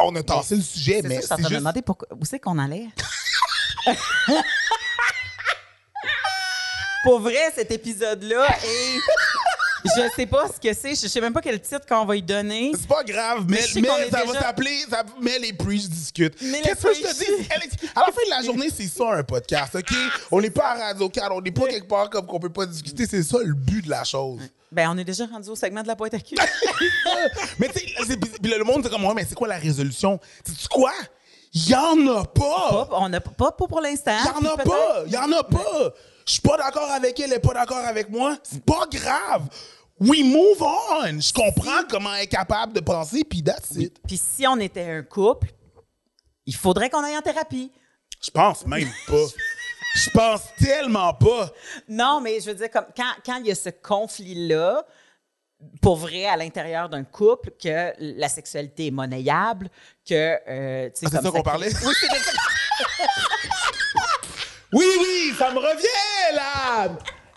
[0.00, 1.50] On a tassé le sujet, mais c'est juste.
[1.52, 2.86] demander pourquoi, où c'est qu'on allait?
[7.04, 8.98] Pour vrai, cet épisode-là, et
[9.84, 12.22] je sais pas ce que c'est, je sais même pas quel titre qu'on va y
[12.22, 12.72] donner.
[12.78, 14.80] C'est pas grave, mais, est ça déjà- va s'appeler.
[14.90, 16.36] ça- Mais les preach discutent.
[16.36, 17.48] Qu'est-ce que je te dis?
[17.94, 19.94] À la fin de la journée, c'est ça un podcast, OK?
[20.32, 22.66] On n'est pas à Radio 4, on n'est pas quelque part comme qu'on peut pas
[22.66, 23.06] discuter.
[23.06, 24.40] C'est ça le but de la chose.
[24.70, 26.34] Ben, on est déjà rendu au segment de la boîte à cul.
[27.58, 30.20] mais tu sais, le monde, c'est comme, ouais, mais c'est quoi la résolution?
[30.44, 30.92] Sais-tu quoi?
[31.54, 32.86] Il y en a pas!
[32.86, 34.16] Pas- on n'a pas, pas pour l'instant.
[34.40, 35.04] Il y en a pas!
[35.06, 35.92] Il en a pas!
[36.26, 38.36] Je suis pas d'accord avec elle, elle est pas d'accord avec moi.
[38.42, 39.48] C'est pas grave!
[40.00, 41.20] We move on!
[41.20, 43.98] Je comprends comment elle est capable de penser, puis that's it.
[44.06, 45.48] Puis si on était un couple,
[46.46, 47.72] il faudrait qu'on aille en thérapie.
[48.22, 49.24] Je pense même pas.
[49.94, 51.50] Je pense tellement pas.
[51.88, 54.84] Non, mais je veux dire, comme quand, quand il y a ce conflit-là,
[55.82, 59.68] pour vrai, à l'intérieur d'un couple, que la sexualité est monnayable,
[60.08, 60.14] que.
[60.48, 61.68] euh, Ah, c'est comme ça qu'on parlait?
[61.84, 62.08] Oui, ça.
[64.72, 66.88] Oui, oui, ça me revient, là!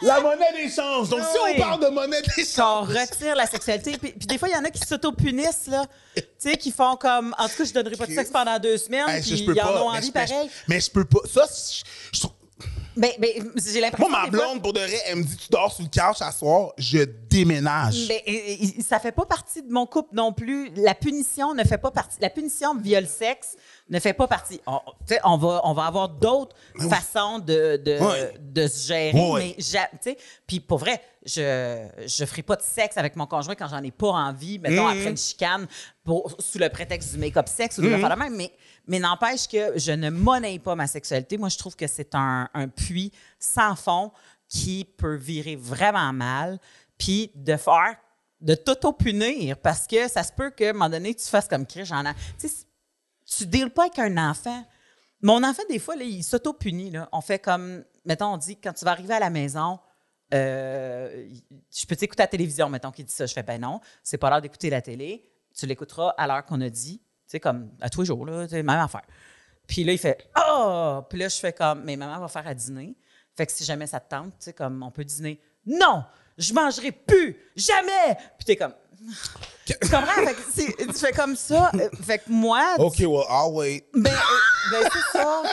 [0.01, 1.09] La monnaie d'échange.
[1.09, 1.51] Donc, si Oui.
[1.55, 2.89] on parle de monnaie d'échange.
[2.89, 3.97] retire la sexualité.
[3.97, 5.85] Puis, puis des fois, il y en a qui s'auto-punissent, là.
[6.15, 7.33] Tu sais, qui font comme.
[7.37, 9.43] En tout cas, je donnerai pas de sexe pendant deux semaines, Hey, puis je, je
[9.45, 9.81] peux ils en pas.
[9.83, 10.49] ont mais envie mais pareil.
[10.49, 11.19] je- Mais je peux pas.
[11.31, 11.83] Ça, je-
[12.17, 12.33] je trouve-
[12.97, 14.09] J'ai l'impression.
[14.09, 15.89] Moi, ma des fois- blonde, pour de vrai, elle me dit Tu dors sur le
[15.89, 16.99] couch à soir, je
[17.29, 18.09] déménage.
[18.09, 20.69] Euh, ça fait pas partie de mon couple non plus.
[20.75, 22.17] La punition ne fait pas partie.
[22.19, 23.55] La punition via le sexe
[23.91, 24.59] ne fait pas partie.
[24.67, 26.55] On, va, on va avoir d'autres
[26.89, 27.99] façons de, de,
[28.39, 29.11] de se gérer.
[29.31, 29.55] Ouais.
[29.57, 33.83] Mais puis pour vrai, je je ferai pas de sexe avec mon conjoint quand j'en
[33.83, 34.57] ai pas envie.
[34.59, 34.97] Mettons Mhm.
[34.97, 35.67] après une chicane
[36.03, 38.01] pour, sous le prétexte du make-up sexe ou de Mhm.
[38.01, 38.35] la même.
[38.35, 38.51] Mais
[38.87, 41.37] mais n'empêche que je ne monnaie pas ma sexualité.
[41.37, 44.11] Moi, je trouve que c'est un, un puits sans fond
[44.47, 46.59] qui peut virer vraiment mal.
[46.97, 47.95] Puis de faire,
[48.41, 51.85] de t'auto-punir parce que ça se peut qu'à un moment donné, tu fasses comme Chris,
[51.85, 52.13] j'en ai.
[53.37, 54.65] Tu deals pas avec un enfant.
[55.21, 56.93] Mon enfant, des fois, il s'auto-punit.
[57.11, 59.79] On fait comme, mettons, on dit, quand tu vas arriver à la maison,
[60.33, 61.29] euh,
[61.73, 63.25] je peux t'écouter à la télévision, mettons, qui dit ça.
[63.25, 65.29] Je fais, ben non, c'est pas l'heure d'écouter la télé.
[65.55, 66.99] Tu l'écouteras à l'heure qu'on a dit.
[66.99, 69.05] Tu sais, comme à tous les jours, là, même affaire.
[69.67, 71.01] Puis là, il fait Oh!
[71.09, 72.95] Puis là, je fais comme Mais maman va faire à dîner.
[73.35, 75.39] Fait que si jamais ça te tente, tu sais, comme on peut dîner.
[75.65, 76.03] Non!
[76.37, 77.37] Je mangerai plus!
[77.55, 78.15] Jamais!
[78.37, 78.73] Puis t'es comme.
[79.65, 80.25] Tu comprends?
[80.25, 81.71] Fait que c'est- tu fais comme ça.
[81.75, 83.85] Euh, Fait que moi, OK, well, I'll wait.
[83.93, 85.43] ben, euh, ben, c'est ça.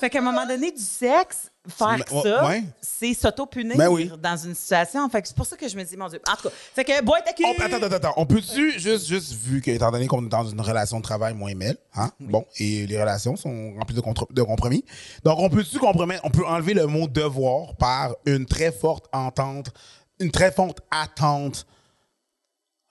[0.00, 2.64] Fait qu'à un moment donné, du sexe, faire ça, ouais.
[2.80, 4.10] c'est s'auto-punir Ben oui.
[4.20, 5.08] dans une situation.
[5.08, 6.20] Fait que c'est pour ça que je me dis, mon Dieu.
[6.28, 7.44] En tout cas, fait que à cul.
[7.46, 8.14] On- attends, attends, attends.
[8.16, 11.34] On peut-tu, juste, juste vu que, étant donné qu'on est dans une relation de travail
[11.34, 14.84] moins mêle, hein, bon, et les relations sont remplies de, contre- de compromis,
[15.24, 19.68] donc on peut-tu compromettre, on peut enlever le mot devoir par une très forte entente,
[20.18, 21.64] une très forte attente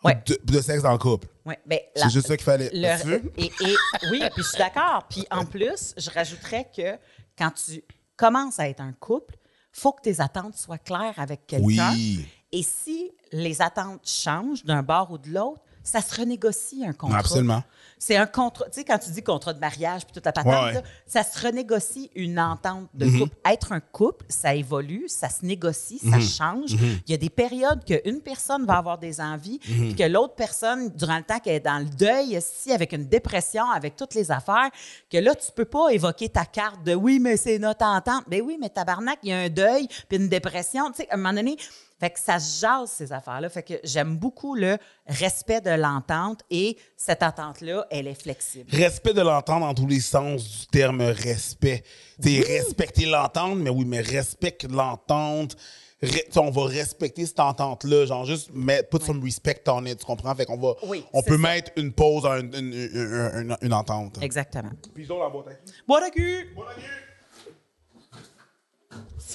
[0.05, 0.21] Ouais.
[0.25, 1.27] de, de sexe dans le couple.
[1.45, 2.69] Ouais, ben, C'est juste ça qu'il fallait.
[2.73, 3.31] le- Tu veux?
[3.37, 3.75] et, et-
[4.11, 5.05] oui, puis je suis d'accord.
[5.09, 6.97] Puis en plus, je rajouterais que
[7.37, 7.83] quand tu
[8.17, 9.35] commences à être un couple,
[9.71, 11.65] faut que tes attentes soient claires avec quelqu'un.
[11.93, 12.25] Oui.
[12.51, 17.19] Et si les attentes changent d'un bord ou de l'autre, ça se renégocie un contrat.
[17.19, 17.63] Absolument.
[18.07, 18.65] C'est un contrat.
[18.65, 20.73] Tu sais, quand tu dis contrat de mariage puis toute la patente, Ouais, ouais.
[20.73, 23.19] là, ça se renégocie une entente de Mhm.
[23.21, 23.35] couple.
[23.51, 26.73] Être un couple, ça évolue, ça se négocie, ça change.
[26.73, 30.89] Il y a des périodes qu'une personne va avoir des envies, puis que l'autre personne,
[30.89, 34.29] durant le temps qu'elle est dans le deuil, si avec une dépression, avec toutes les
[34.29, 34.69] affaires,
[35.09, 38.25] que là, tu peux pas évoquer ta carte de oui, mais c'est notre entente.
[38.27, 40.91] Ben oui, mais tabarnak, il y a un deuil puis une dépression.
[40.91, 41.57] Tu sais, à un moment donné,
[41.99, 43.47] fait que ça se jase, ces affaires-là.
[43.49, 44.77] Fait que j'aime beaucoup le
[45.07, 48.69] respect de l'entente et cette entente-là, elle est flexible.
[48.71, 51.83] Respect de l'entente dans tous les sens du terme respect.
[52.21, 55.55] Sais, respecter l'entente, mais oui, mais respecte l'entente.
[56.03, 60.05] Re- on va respecter cette entente-là, genre juste mettre, put some respect on it, tu
[60.05, 60.35] comprends?
[60.35, 61.41] Fait qu'on va, Oui, on c'est peut ça.
[61.41, 64.21] mettre une pause à une, une, une- une- une entente.
[64.21, 64.71] Exactement.
[64.93, 66.53] Puis la boîte à cul!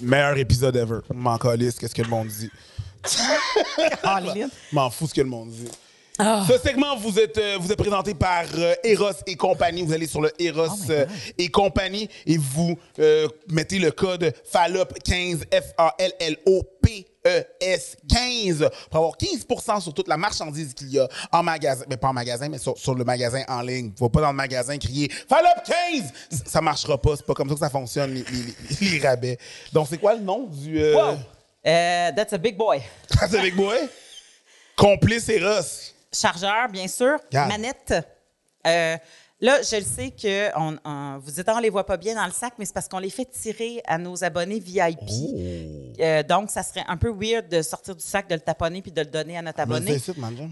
[0.02, 1.00] Meilleur épisode ever.
[1.12, 2.50] M'en calisse, qu'est-ce que le monde dit?
[4.72, 5.68] M'en fous ce que le monde dit.
[6.22, 6.44] Ah.
[6.46, 9.82] Ce segment vous est, euh, vous est présenté par euh, Eros et compagnie.
[9.82, 11.06] Vous allez sur le Eros Oh euh,
[11.38, 12.78] et compagnie et vous
[13.48, 19.94] mettez le code FALLOP15 F A L L O P 15 pour avoir 15 sur
[19.94, 21.84] toute la marchandise qu'il y a en magasin.
[21.88, 23.92] Mais pas en magasin, mais sur, sur le magasin en ligne.
[23.98, 27.16] Faut pas dans le magasin crier Fallop 15 Ça- Ça marchera pas.
[27.16, 29.38] C'est pas comme ça que ça fonctionne, les, les- les- les rabais.
[29.72, 30.80] Donc, c'est quoi le nom du.
[30.82, 31.18] Euh, Wow!
[31.66, 32.80] Euh, that's a big boy.
[33.28, 33.74] C'est avec moi?
[34.76, 35.94] Complice et Ross.
[36.12, 37.18] Chargeur, bien sûr.
[37.48, 37.94] Manette.
[38.66, 38.96] Euh,
[39.40, 42.14] là, je le sais que on, on- vous dites, Ah, on les voit pas bien
[42.14, 44.98] dans le sac, mais c'est parce qu'on les fait tirer à nos abonnés VIP.
[45.08, 45.38] Oh.
[46.00, 48.92] Euh, donc, ça serait un peu weird de sortir du sac, de le taponner puis
[48.92, 49.98] de le donner à notre abonné.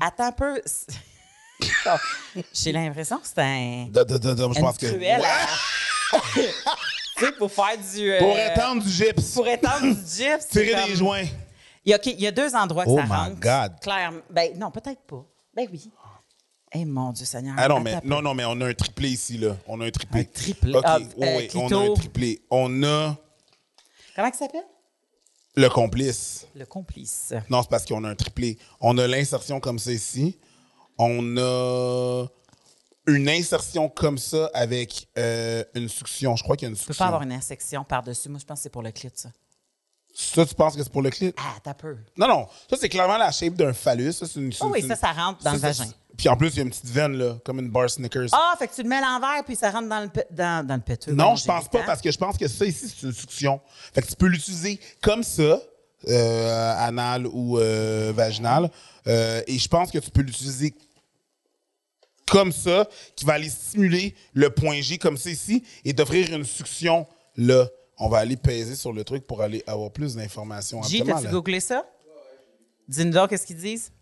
[0.00, 0.62] Attends un peu.
[2.52, 3.86] J'ai l'impression que c'est un.
[3.90, 4.86] Da- da- da, Je pense que.
[4.86, 6.18] truelle Ouais.
[7.16, 8.12] tu sais, pour faire du.
[8.12, 9.32] euh, Pour étendre du gyps.
[9.34, 10.48] Pour étendre du gyps.
[10.48, 11.24] Tirer comme- des joints.
[11.84, 13.40] Il y, a, OK, il y a deux endroits que Oh ça my rentre.
[13.40, 13.80] God.
[13.80, 14.20] Clairement.
[14.30, 15.24] Ben, non, peut-être pas.
[15.56, 15.90] Ben oui.
[16.72, 17.54] Eh mon Dieu Seigneur.
[17.58, 19.56] Ah non, mais, non, non, mais on a un triplé ici, là.
[19.66, 20.20] On a un triplé.
[20.20, 20.74] Un triplé.
[20.74, 22.42] OK, Ah, oui, euh, oui, on a un triplé.
[22.50, 23.16] On a
[24.14, 24.64] Comment ça s'appelle?
[25.56, 26.46] le complice.
[26.54, 27.32] Le complice.
[27.50, 28.58] Non, c'est parce qu'on a un triplé.
[28.80, 30.38] On a l'insertion comme ça ici.
[30.98, 32.26] On a
[33.06, 36.36] une insertion comme ça avec euh, une succion.
[36.36, 37.04] Je crois qu'il y a une Tu peux succion.
[37.04, 38.28] pas avoir une insection par-dessus.
[38.28, 39.30] Moi, je pense que c'est pour le clit, ça.
[40.14, 41.32] Ça, tu penses que c'est pour le clit?
[41.36, 41.96] Ah, t'as peu.
[42.16, 42.46] Non, non.
[42.68, 44.12] Ça, c'est clairement la shape d'un phallus.
[44.12, 45.86] Ça, c'est une, Oh oui, ça, ça rentre dans le vagin.
[46.18, 48.26] Puis en plus, il y a une petite veine, là, comme une bar Snickers.
[48.32, 50.74] Ah, fait que tu le mets à l'envers puis ça rentre dans le, dans, dans
[50.74, 51.12] le péteux.
[51.12, 53.60] Non, je pense pas parce que je pense que ça ici, c'est une succion.
[53.94, 55.62] Fait que tu peux l'utiliser comme ça,
[56.08, 58.68] euh, anal ou euh, vaginal.
[59.06, 60.74] Euh, et je pense que tu peux l'utiliser
[62.28, 66.44] comme ça, qui va aller stimuler le point G comme ça ici et d'offrir une
[66.44, 67.68] succion là.
[68.00, 70.80] On va aller peser sur le truc pour aller avoir plus d'informations.
[70.80, 71.84] Absolument, t'as-tu googlé ça?
[72.86, 73.92] Dis-nous donc, qu'est-ce qu'ils disent?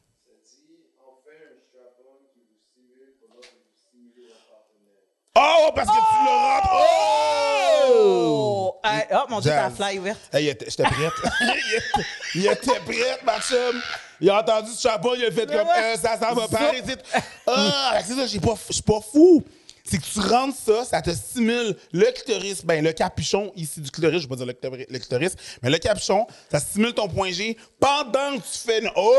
[5.38, 6.70] Oh, parce que tu le rentres.
[6.72, 7.56] Oh!
[7.88, 8.80] Oh!
[8.86, 9.74] Euh, oh, mon Dieu, Jazz.
[9.76, 10.20] fly ouverte.
[10.32, 11.12] Hey, j'étais prête.
[12.34, 13.80] il, était, prête, ma chum.
[14.20, 17.02] Il a entendu ce chapeau, il a fait comme euh, ça, ça va parasite.
[17.46, 19.44] Ah, c'est ça, pas- je suis pas fou.
[19.84, 23.88] C'est que tu rentres ça, ça te stimule le clitoris, ben le capuchon ici du
[23.88, 27.06] clitoris, je vais pas dire le clitoris, le clitoris, mais le capuchon, ça stimule ton
[27.08, 28.90] point G pendant que tu fais une...
[28.96, 29.14] Oh!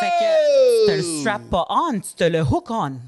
[0.00, 2.98] Fait que tu te le strap pas on, tu te le hook on.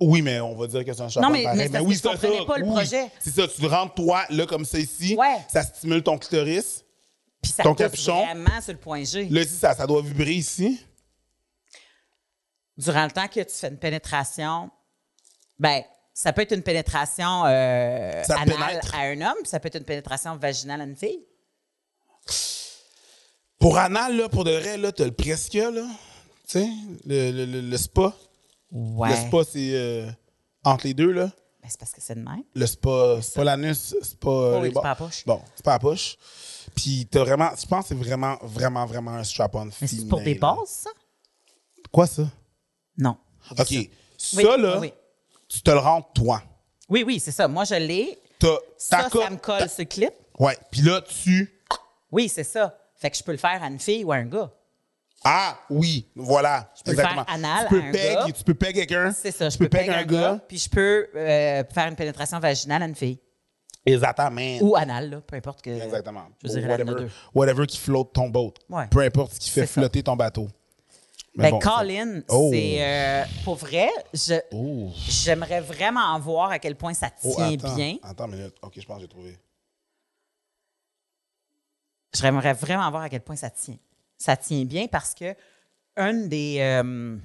[0.00, 1.58] Oui, mais on va dire que c'est un chapeau Non, mais- pareil.
[1.58, 2.44] mais parce oui, comprenais ça.
[2.44, 2.70] pas le Oui.
[2.72, 3.10] projet.
[3.18, 5.16] C'est ça, tu rentres toi, là, comme ça ici.
[5.16, 5.38] Ouais.
[5.52, 6.84] Ça stimule ton clitoris.
[7.42, 8.24] Puis ça Ton capuchon.
[8.24, 9.28] vraiment sur le point G.
[9.28, 10.80] Là, ici, ça, ça doit vibrer ici.
[12.76, 14.70] Durant le temps que tu fais une pénétration,
[15.58, 15.82] ben,
[16.14, 18.94] ça peut être une pénétration euh, Ça anale pénètre.
[18.94, 21.24] à un homme, ça peut être une pénétration vaginale à une fille.
[23.58, 25.70] Pour anal, là, pour de vrai, là, t'as le presque, là.
[26.46, 26.68] Tu sais,
[27.04, 28.14] le, le, le, le spa.
[28.70, 29.10] Ouais.
[29.10, 30.10] Le spa, c'est euh,
[30.64, 31.30] entre les deux, là.
[31.62, 32.42] Ben, c'est parce que c'est de même.
[32.54, 34.30] Le spa, c'est pas l'anus, c'est pas.
[34.30, 35.24] euh, Oh oui, les c'est pas la poche.
[35.26, 36.16] Bon, c'est pas la poche.
[36.76, 39.98] Puis t'as vraiment, je pense que c'est vraiment, vraiment, vraiment un strap-on Mais féminin.
[40.02, 40.40] c'est pour des là.
[40.40, 40.90] bases, ça?
[41.90, 42.24] Quoi, ça?
[42.96, 43.16] Non.
[43.58, 43.66] OK.
[43.70, 44.92] Oui, Ça, là, oui.
[45.48, 46.42] tu te le rentres, toi.
[46.88, 47.48] Oui, oui, c'est ça.
[47.48, 48.18] Moi, je l'ai.
[48.38, 50.12] T'as Ça, ça me colle ce clip.
[50.38, 50.56] Ouais.
[50.70, 51.60] Puis là, tu.
[52.12, 52.78] Oui, c'est ça.
[52.96, 54.50] Fait que je peux le faire à une fille ou à un gars.
[55.24, 56.72] Ah, oui, voilà.
[56.84, 58.26] peux le faire anal tu peux à un peg, gars.
[58.32, 59.12] tu peux peg quelqu'un.
[59.12, 59.48] C'est ça.
[59.48, 62.86] Tu Je peux peg un gars, puis je peux euh, faire une pénétration vaginale à
[62.86, 63.18] une fille.
[63.84, 64.58] Exactement.
[64.60, 65.70] Ou anale, là, peu importe que.
[65.70, 66.26] Exactement.
[66.44, 68.54] Je dirais whatever, whatever qui flotte ton boat.
[68.68, 68.86] Ouais.
[68.88, 70.48] Peu importe ce qui fait flotter ton bateau.
[71.34, 72.50] Mais Ben, bon, Colin, Oh.
[72.52, 72.76] c'est.
[72.80, 74.90] euh, pour vrai, je- Oh.
[75.08, 77.96] j'aimerais vraiment en voir à quel point ça Oh, tient attends, bien.
[78.02, 78.54] Attends une minute.
[78.62, 79.38] OK, je pense que j'ai trouvé.
[82.14, 83.76] J'aimerais vraiment voir à quel point ça tient.
[84.18, 85.34] Ça tient bien parce que
[85.96, 86.58] une des.
[86.60, 87.16] euh,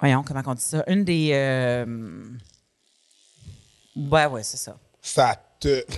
[0.00, 0.82] voyons, comment on dit ça?
[0.86, 1.30] Une des.
[1.32, 2.24] euh,
[3.96, 4.78] ouais, ouais, c'est ça.
[5.02, 5.84] Ça te.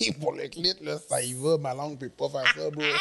[0.00, 1.56] OK, pour le clit, là, ça y va.
[1.58, 2.82] Ma langue peut pas faire ça, bro.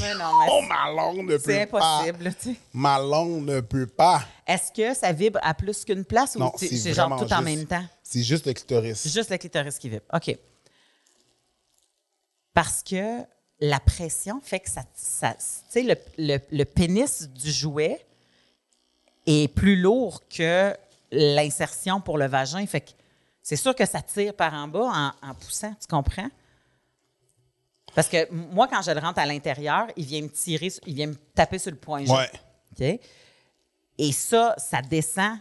[0.00, 2.00] Mais non, mais Oh, ma langue ne peut c'est pas.
[2.00, 2.56] impossible, là, tu sais.
[2.74, 4.22] Ma langue ne peut pas.
[4.46, 7.40] Est-ce que ça vibre à plus qu'une place ou c'est c'est c'est genre tout en
[7.40, 7.84] même temps?
[8.02, 8.98] C'est juste le clitoris.
[8.98, 10.04] C'est juste le clitoris qui vibre.
[10.12, 10.36] OK.
[12.52, 13.20] Parce que
[13.64, 14.82] la pression fait que ça.
[14.94, 18.04] ça tu sais, le, le- le pénis du jouet
[19.26, 20.76] est plus lourd que
[21.12, 22.66] l'insertion pour le vagin.
[22.66, 22.90] Fait que
[23.40, 25.74] c'est sûr que ça tire par en bas en, en poussant.
[25.80, 26.28] Tu comprends?
[27.94, 31.06] Parce que moi, quand je le rentre à l'intérieur, il vient me tirer, il vient
[31.08, 32.10] me taper sur le point G.
[32.12, 32.30] Ouais.
[32.72, 33.00] OK?
[33.98, 35.38] Et ça, ça descend.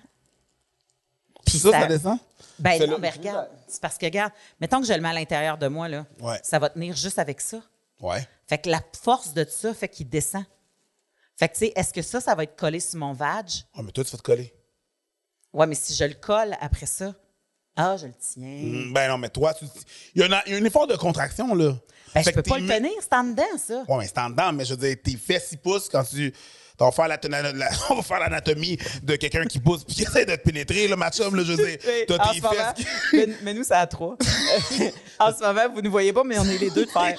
[1.45, 2.19] Puis Ça, ça descend?
[2.59, 3.49] Ben non, mais regarde.
[3.67, 6.05] C'est parce que, regarde, mettons que je le mets à l'intérieur de moi, là.
[6.19, 6.39] Ouais.
[6.43, 7.61] Ça va tenir juste avec ça.
[8.01, 8.27] Ouais.
[8.47, 10.43] Fait que la force de ça fait qu'il descend.
[11.37, 13.47] Fait que, tu sais, est-ce que ça, ça va être collé sur mon vag?
[13.75, 14.53] Ouais, mais toi, tu vas te coller.
[15.53, 17.13] Ouais, mais si je le colle après ça,
[17.77, 18.43] Ah, je le tiens.
[18.45, 19.63] Mm, Ben non, mais toi, tu-
[20.13, 21.73] il y, a un- il y a un effort de contraction, là.
[22.13, 23.85] Ben, je peux pas le tenir, c'est en dedans, ça.
[23.87, 26.33] Ouais, mais c'est en dedans, mais je veux dire, t'es fait 6 pouces quand tu.
[27.89, 30.95] On va faire l'anatomie de quelqu'un qui pousse puis qui essaie de te pénétrer, là,
[30.95, 34.17] ma chum, là, je tes moment, qui- mais, mais nous, c'est à trois.
[35.19, 37.17] en ce moment, vous ne voyez pas, mais on est les deux de faire.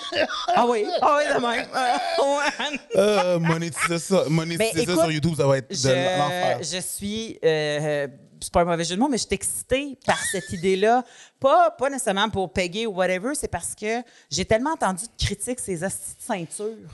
[0.48, 1.66] Ah oui, ah oui, de même.
[1.74, 2.70] Ah.
[2.96, 6.58] Euh, monétiser ça, monétiser Ben, ça sur YouTube, ça va être de l'enfer.
[6.62, 7.38] Je, suis.
[7.44, 8.06] euh,
[8.40, 11.04] c'est pas un mauvais jeu de mots, mais je suis excitée par cette idée-là.
[11.40, 15.60] Pas, pas nécessairement pour payer ou whatever, c'est parce que j'ai tellement entendu de critiques
[15.60, 16.88] ces hosties de ceintures.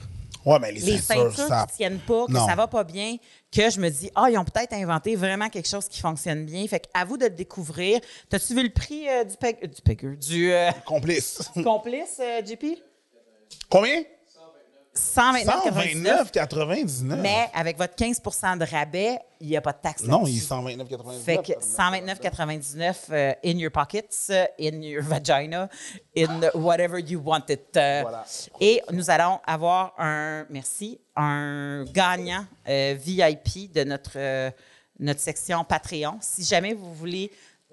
[0.45, 1.65] Ouais, mais les, Les ceintures, ceintures ça.
[1.69, 2.47] qui tiennent pas, que Non.
[2.47, 3.17] ça va pas bien,
[3.51, 6.65] que je me dis, ah, ils ont peut-être inventé vraiment quelque chose qui fonctionne bien.
[6.67, 7.99] Fait à vous de le découvrir.
[8.29, 11.41] T'as-tu vu le prix euh, du, peg- du du euh, Complice.
[11.63, 12.79] complice, euh, JP?
[13.69, 14.01] Combien?
[14.95, 16.31] 129,99.
[16.33, 17.15] 129,99.
[17.21, 20.47] Mais avec votre 15% de rabais, il n'y a pas de taxe Non, il est
[20.49, 21.23] 129,99.
[21.23, 25.69] Fait que 129,99 euh, in your pockets, euh, in your vagina,
[26.17, 27.75] in whatever you want it.
[27.77, 28.01] euh.
[28.01, 28.25] Voilà.
[28.59, 34.51] Et nous allons avoir un, merci, un gagnant euh, VIP de notre,
[34.99, 36.17] notre section Patreon.
[36.21, 37.31] Si jamais vous voulez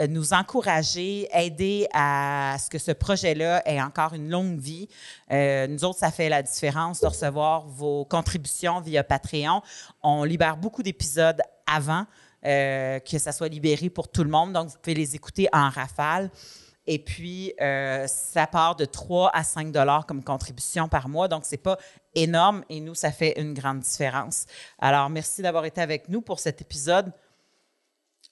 [0.08, 4.88] nous encourager, aider à ce que ce projet-là ait encore une longue vie.
[5.32, 9.62] Euh, nous autres, ça fait la différence de recevoir vos contributions via Patreon.
[10.02, 12.06] On libère beaucoup d'épisodes avant
[12.44, 14.52] euh, que ça soit libéré pour tout le monde.
[14.52, 16.30] Donc, vous pouvez les écouter en rafale.
[16.86, 21.26] Et puis, euh, ça part de 3 à 5 dollars comme contribution par mois.
[21.26, 21.78] Donc, c'est pas
[22.14, 24.46] énorme et nous, ça fait une grande différence.
[24.78, 27.12] Alors, merci d'avoir été avec nous pour cet épisode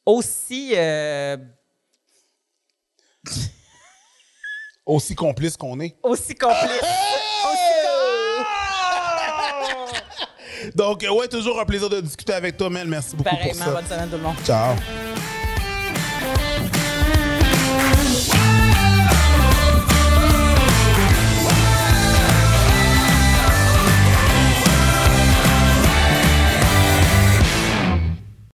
[0.07, 0.73] aussi.
[0.77, 1.37] euh,
[4.87, 5.97] Aussi complice qu'on est.
[6.03, 6.81] aussi complice.
[10.75, 12.89] Donc, euh, ouais, toujours un plaisir de discuter avec toi, Mel.
[12.89, 13.71] Merci beaucoup pour Pareillement, ça.
[13.73, 14.37] bonne semaine tout le monde.
[14.45, 14.75] Ciao.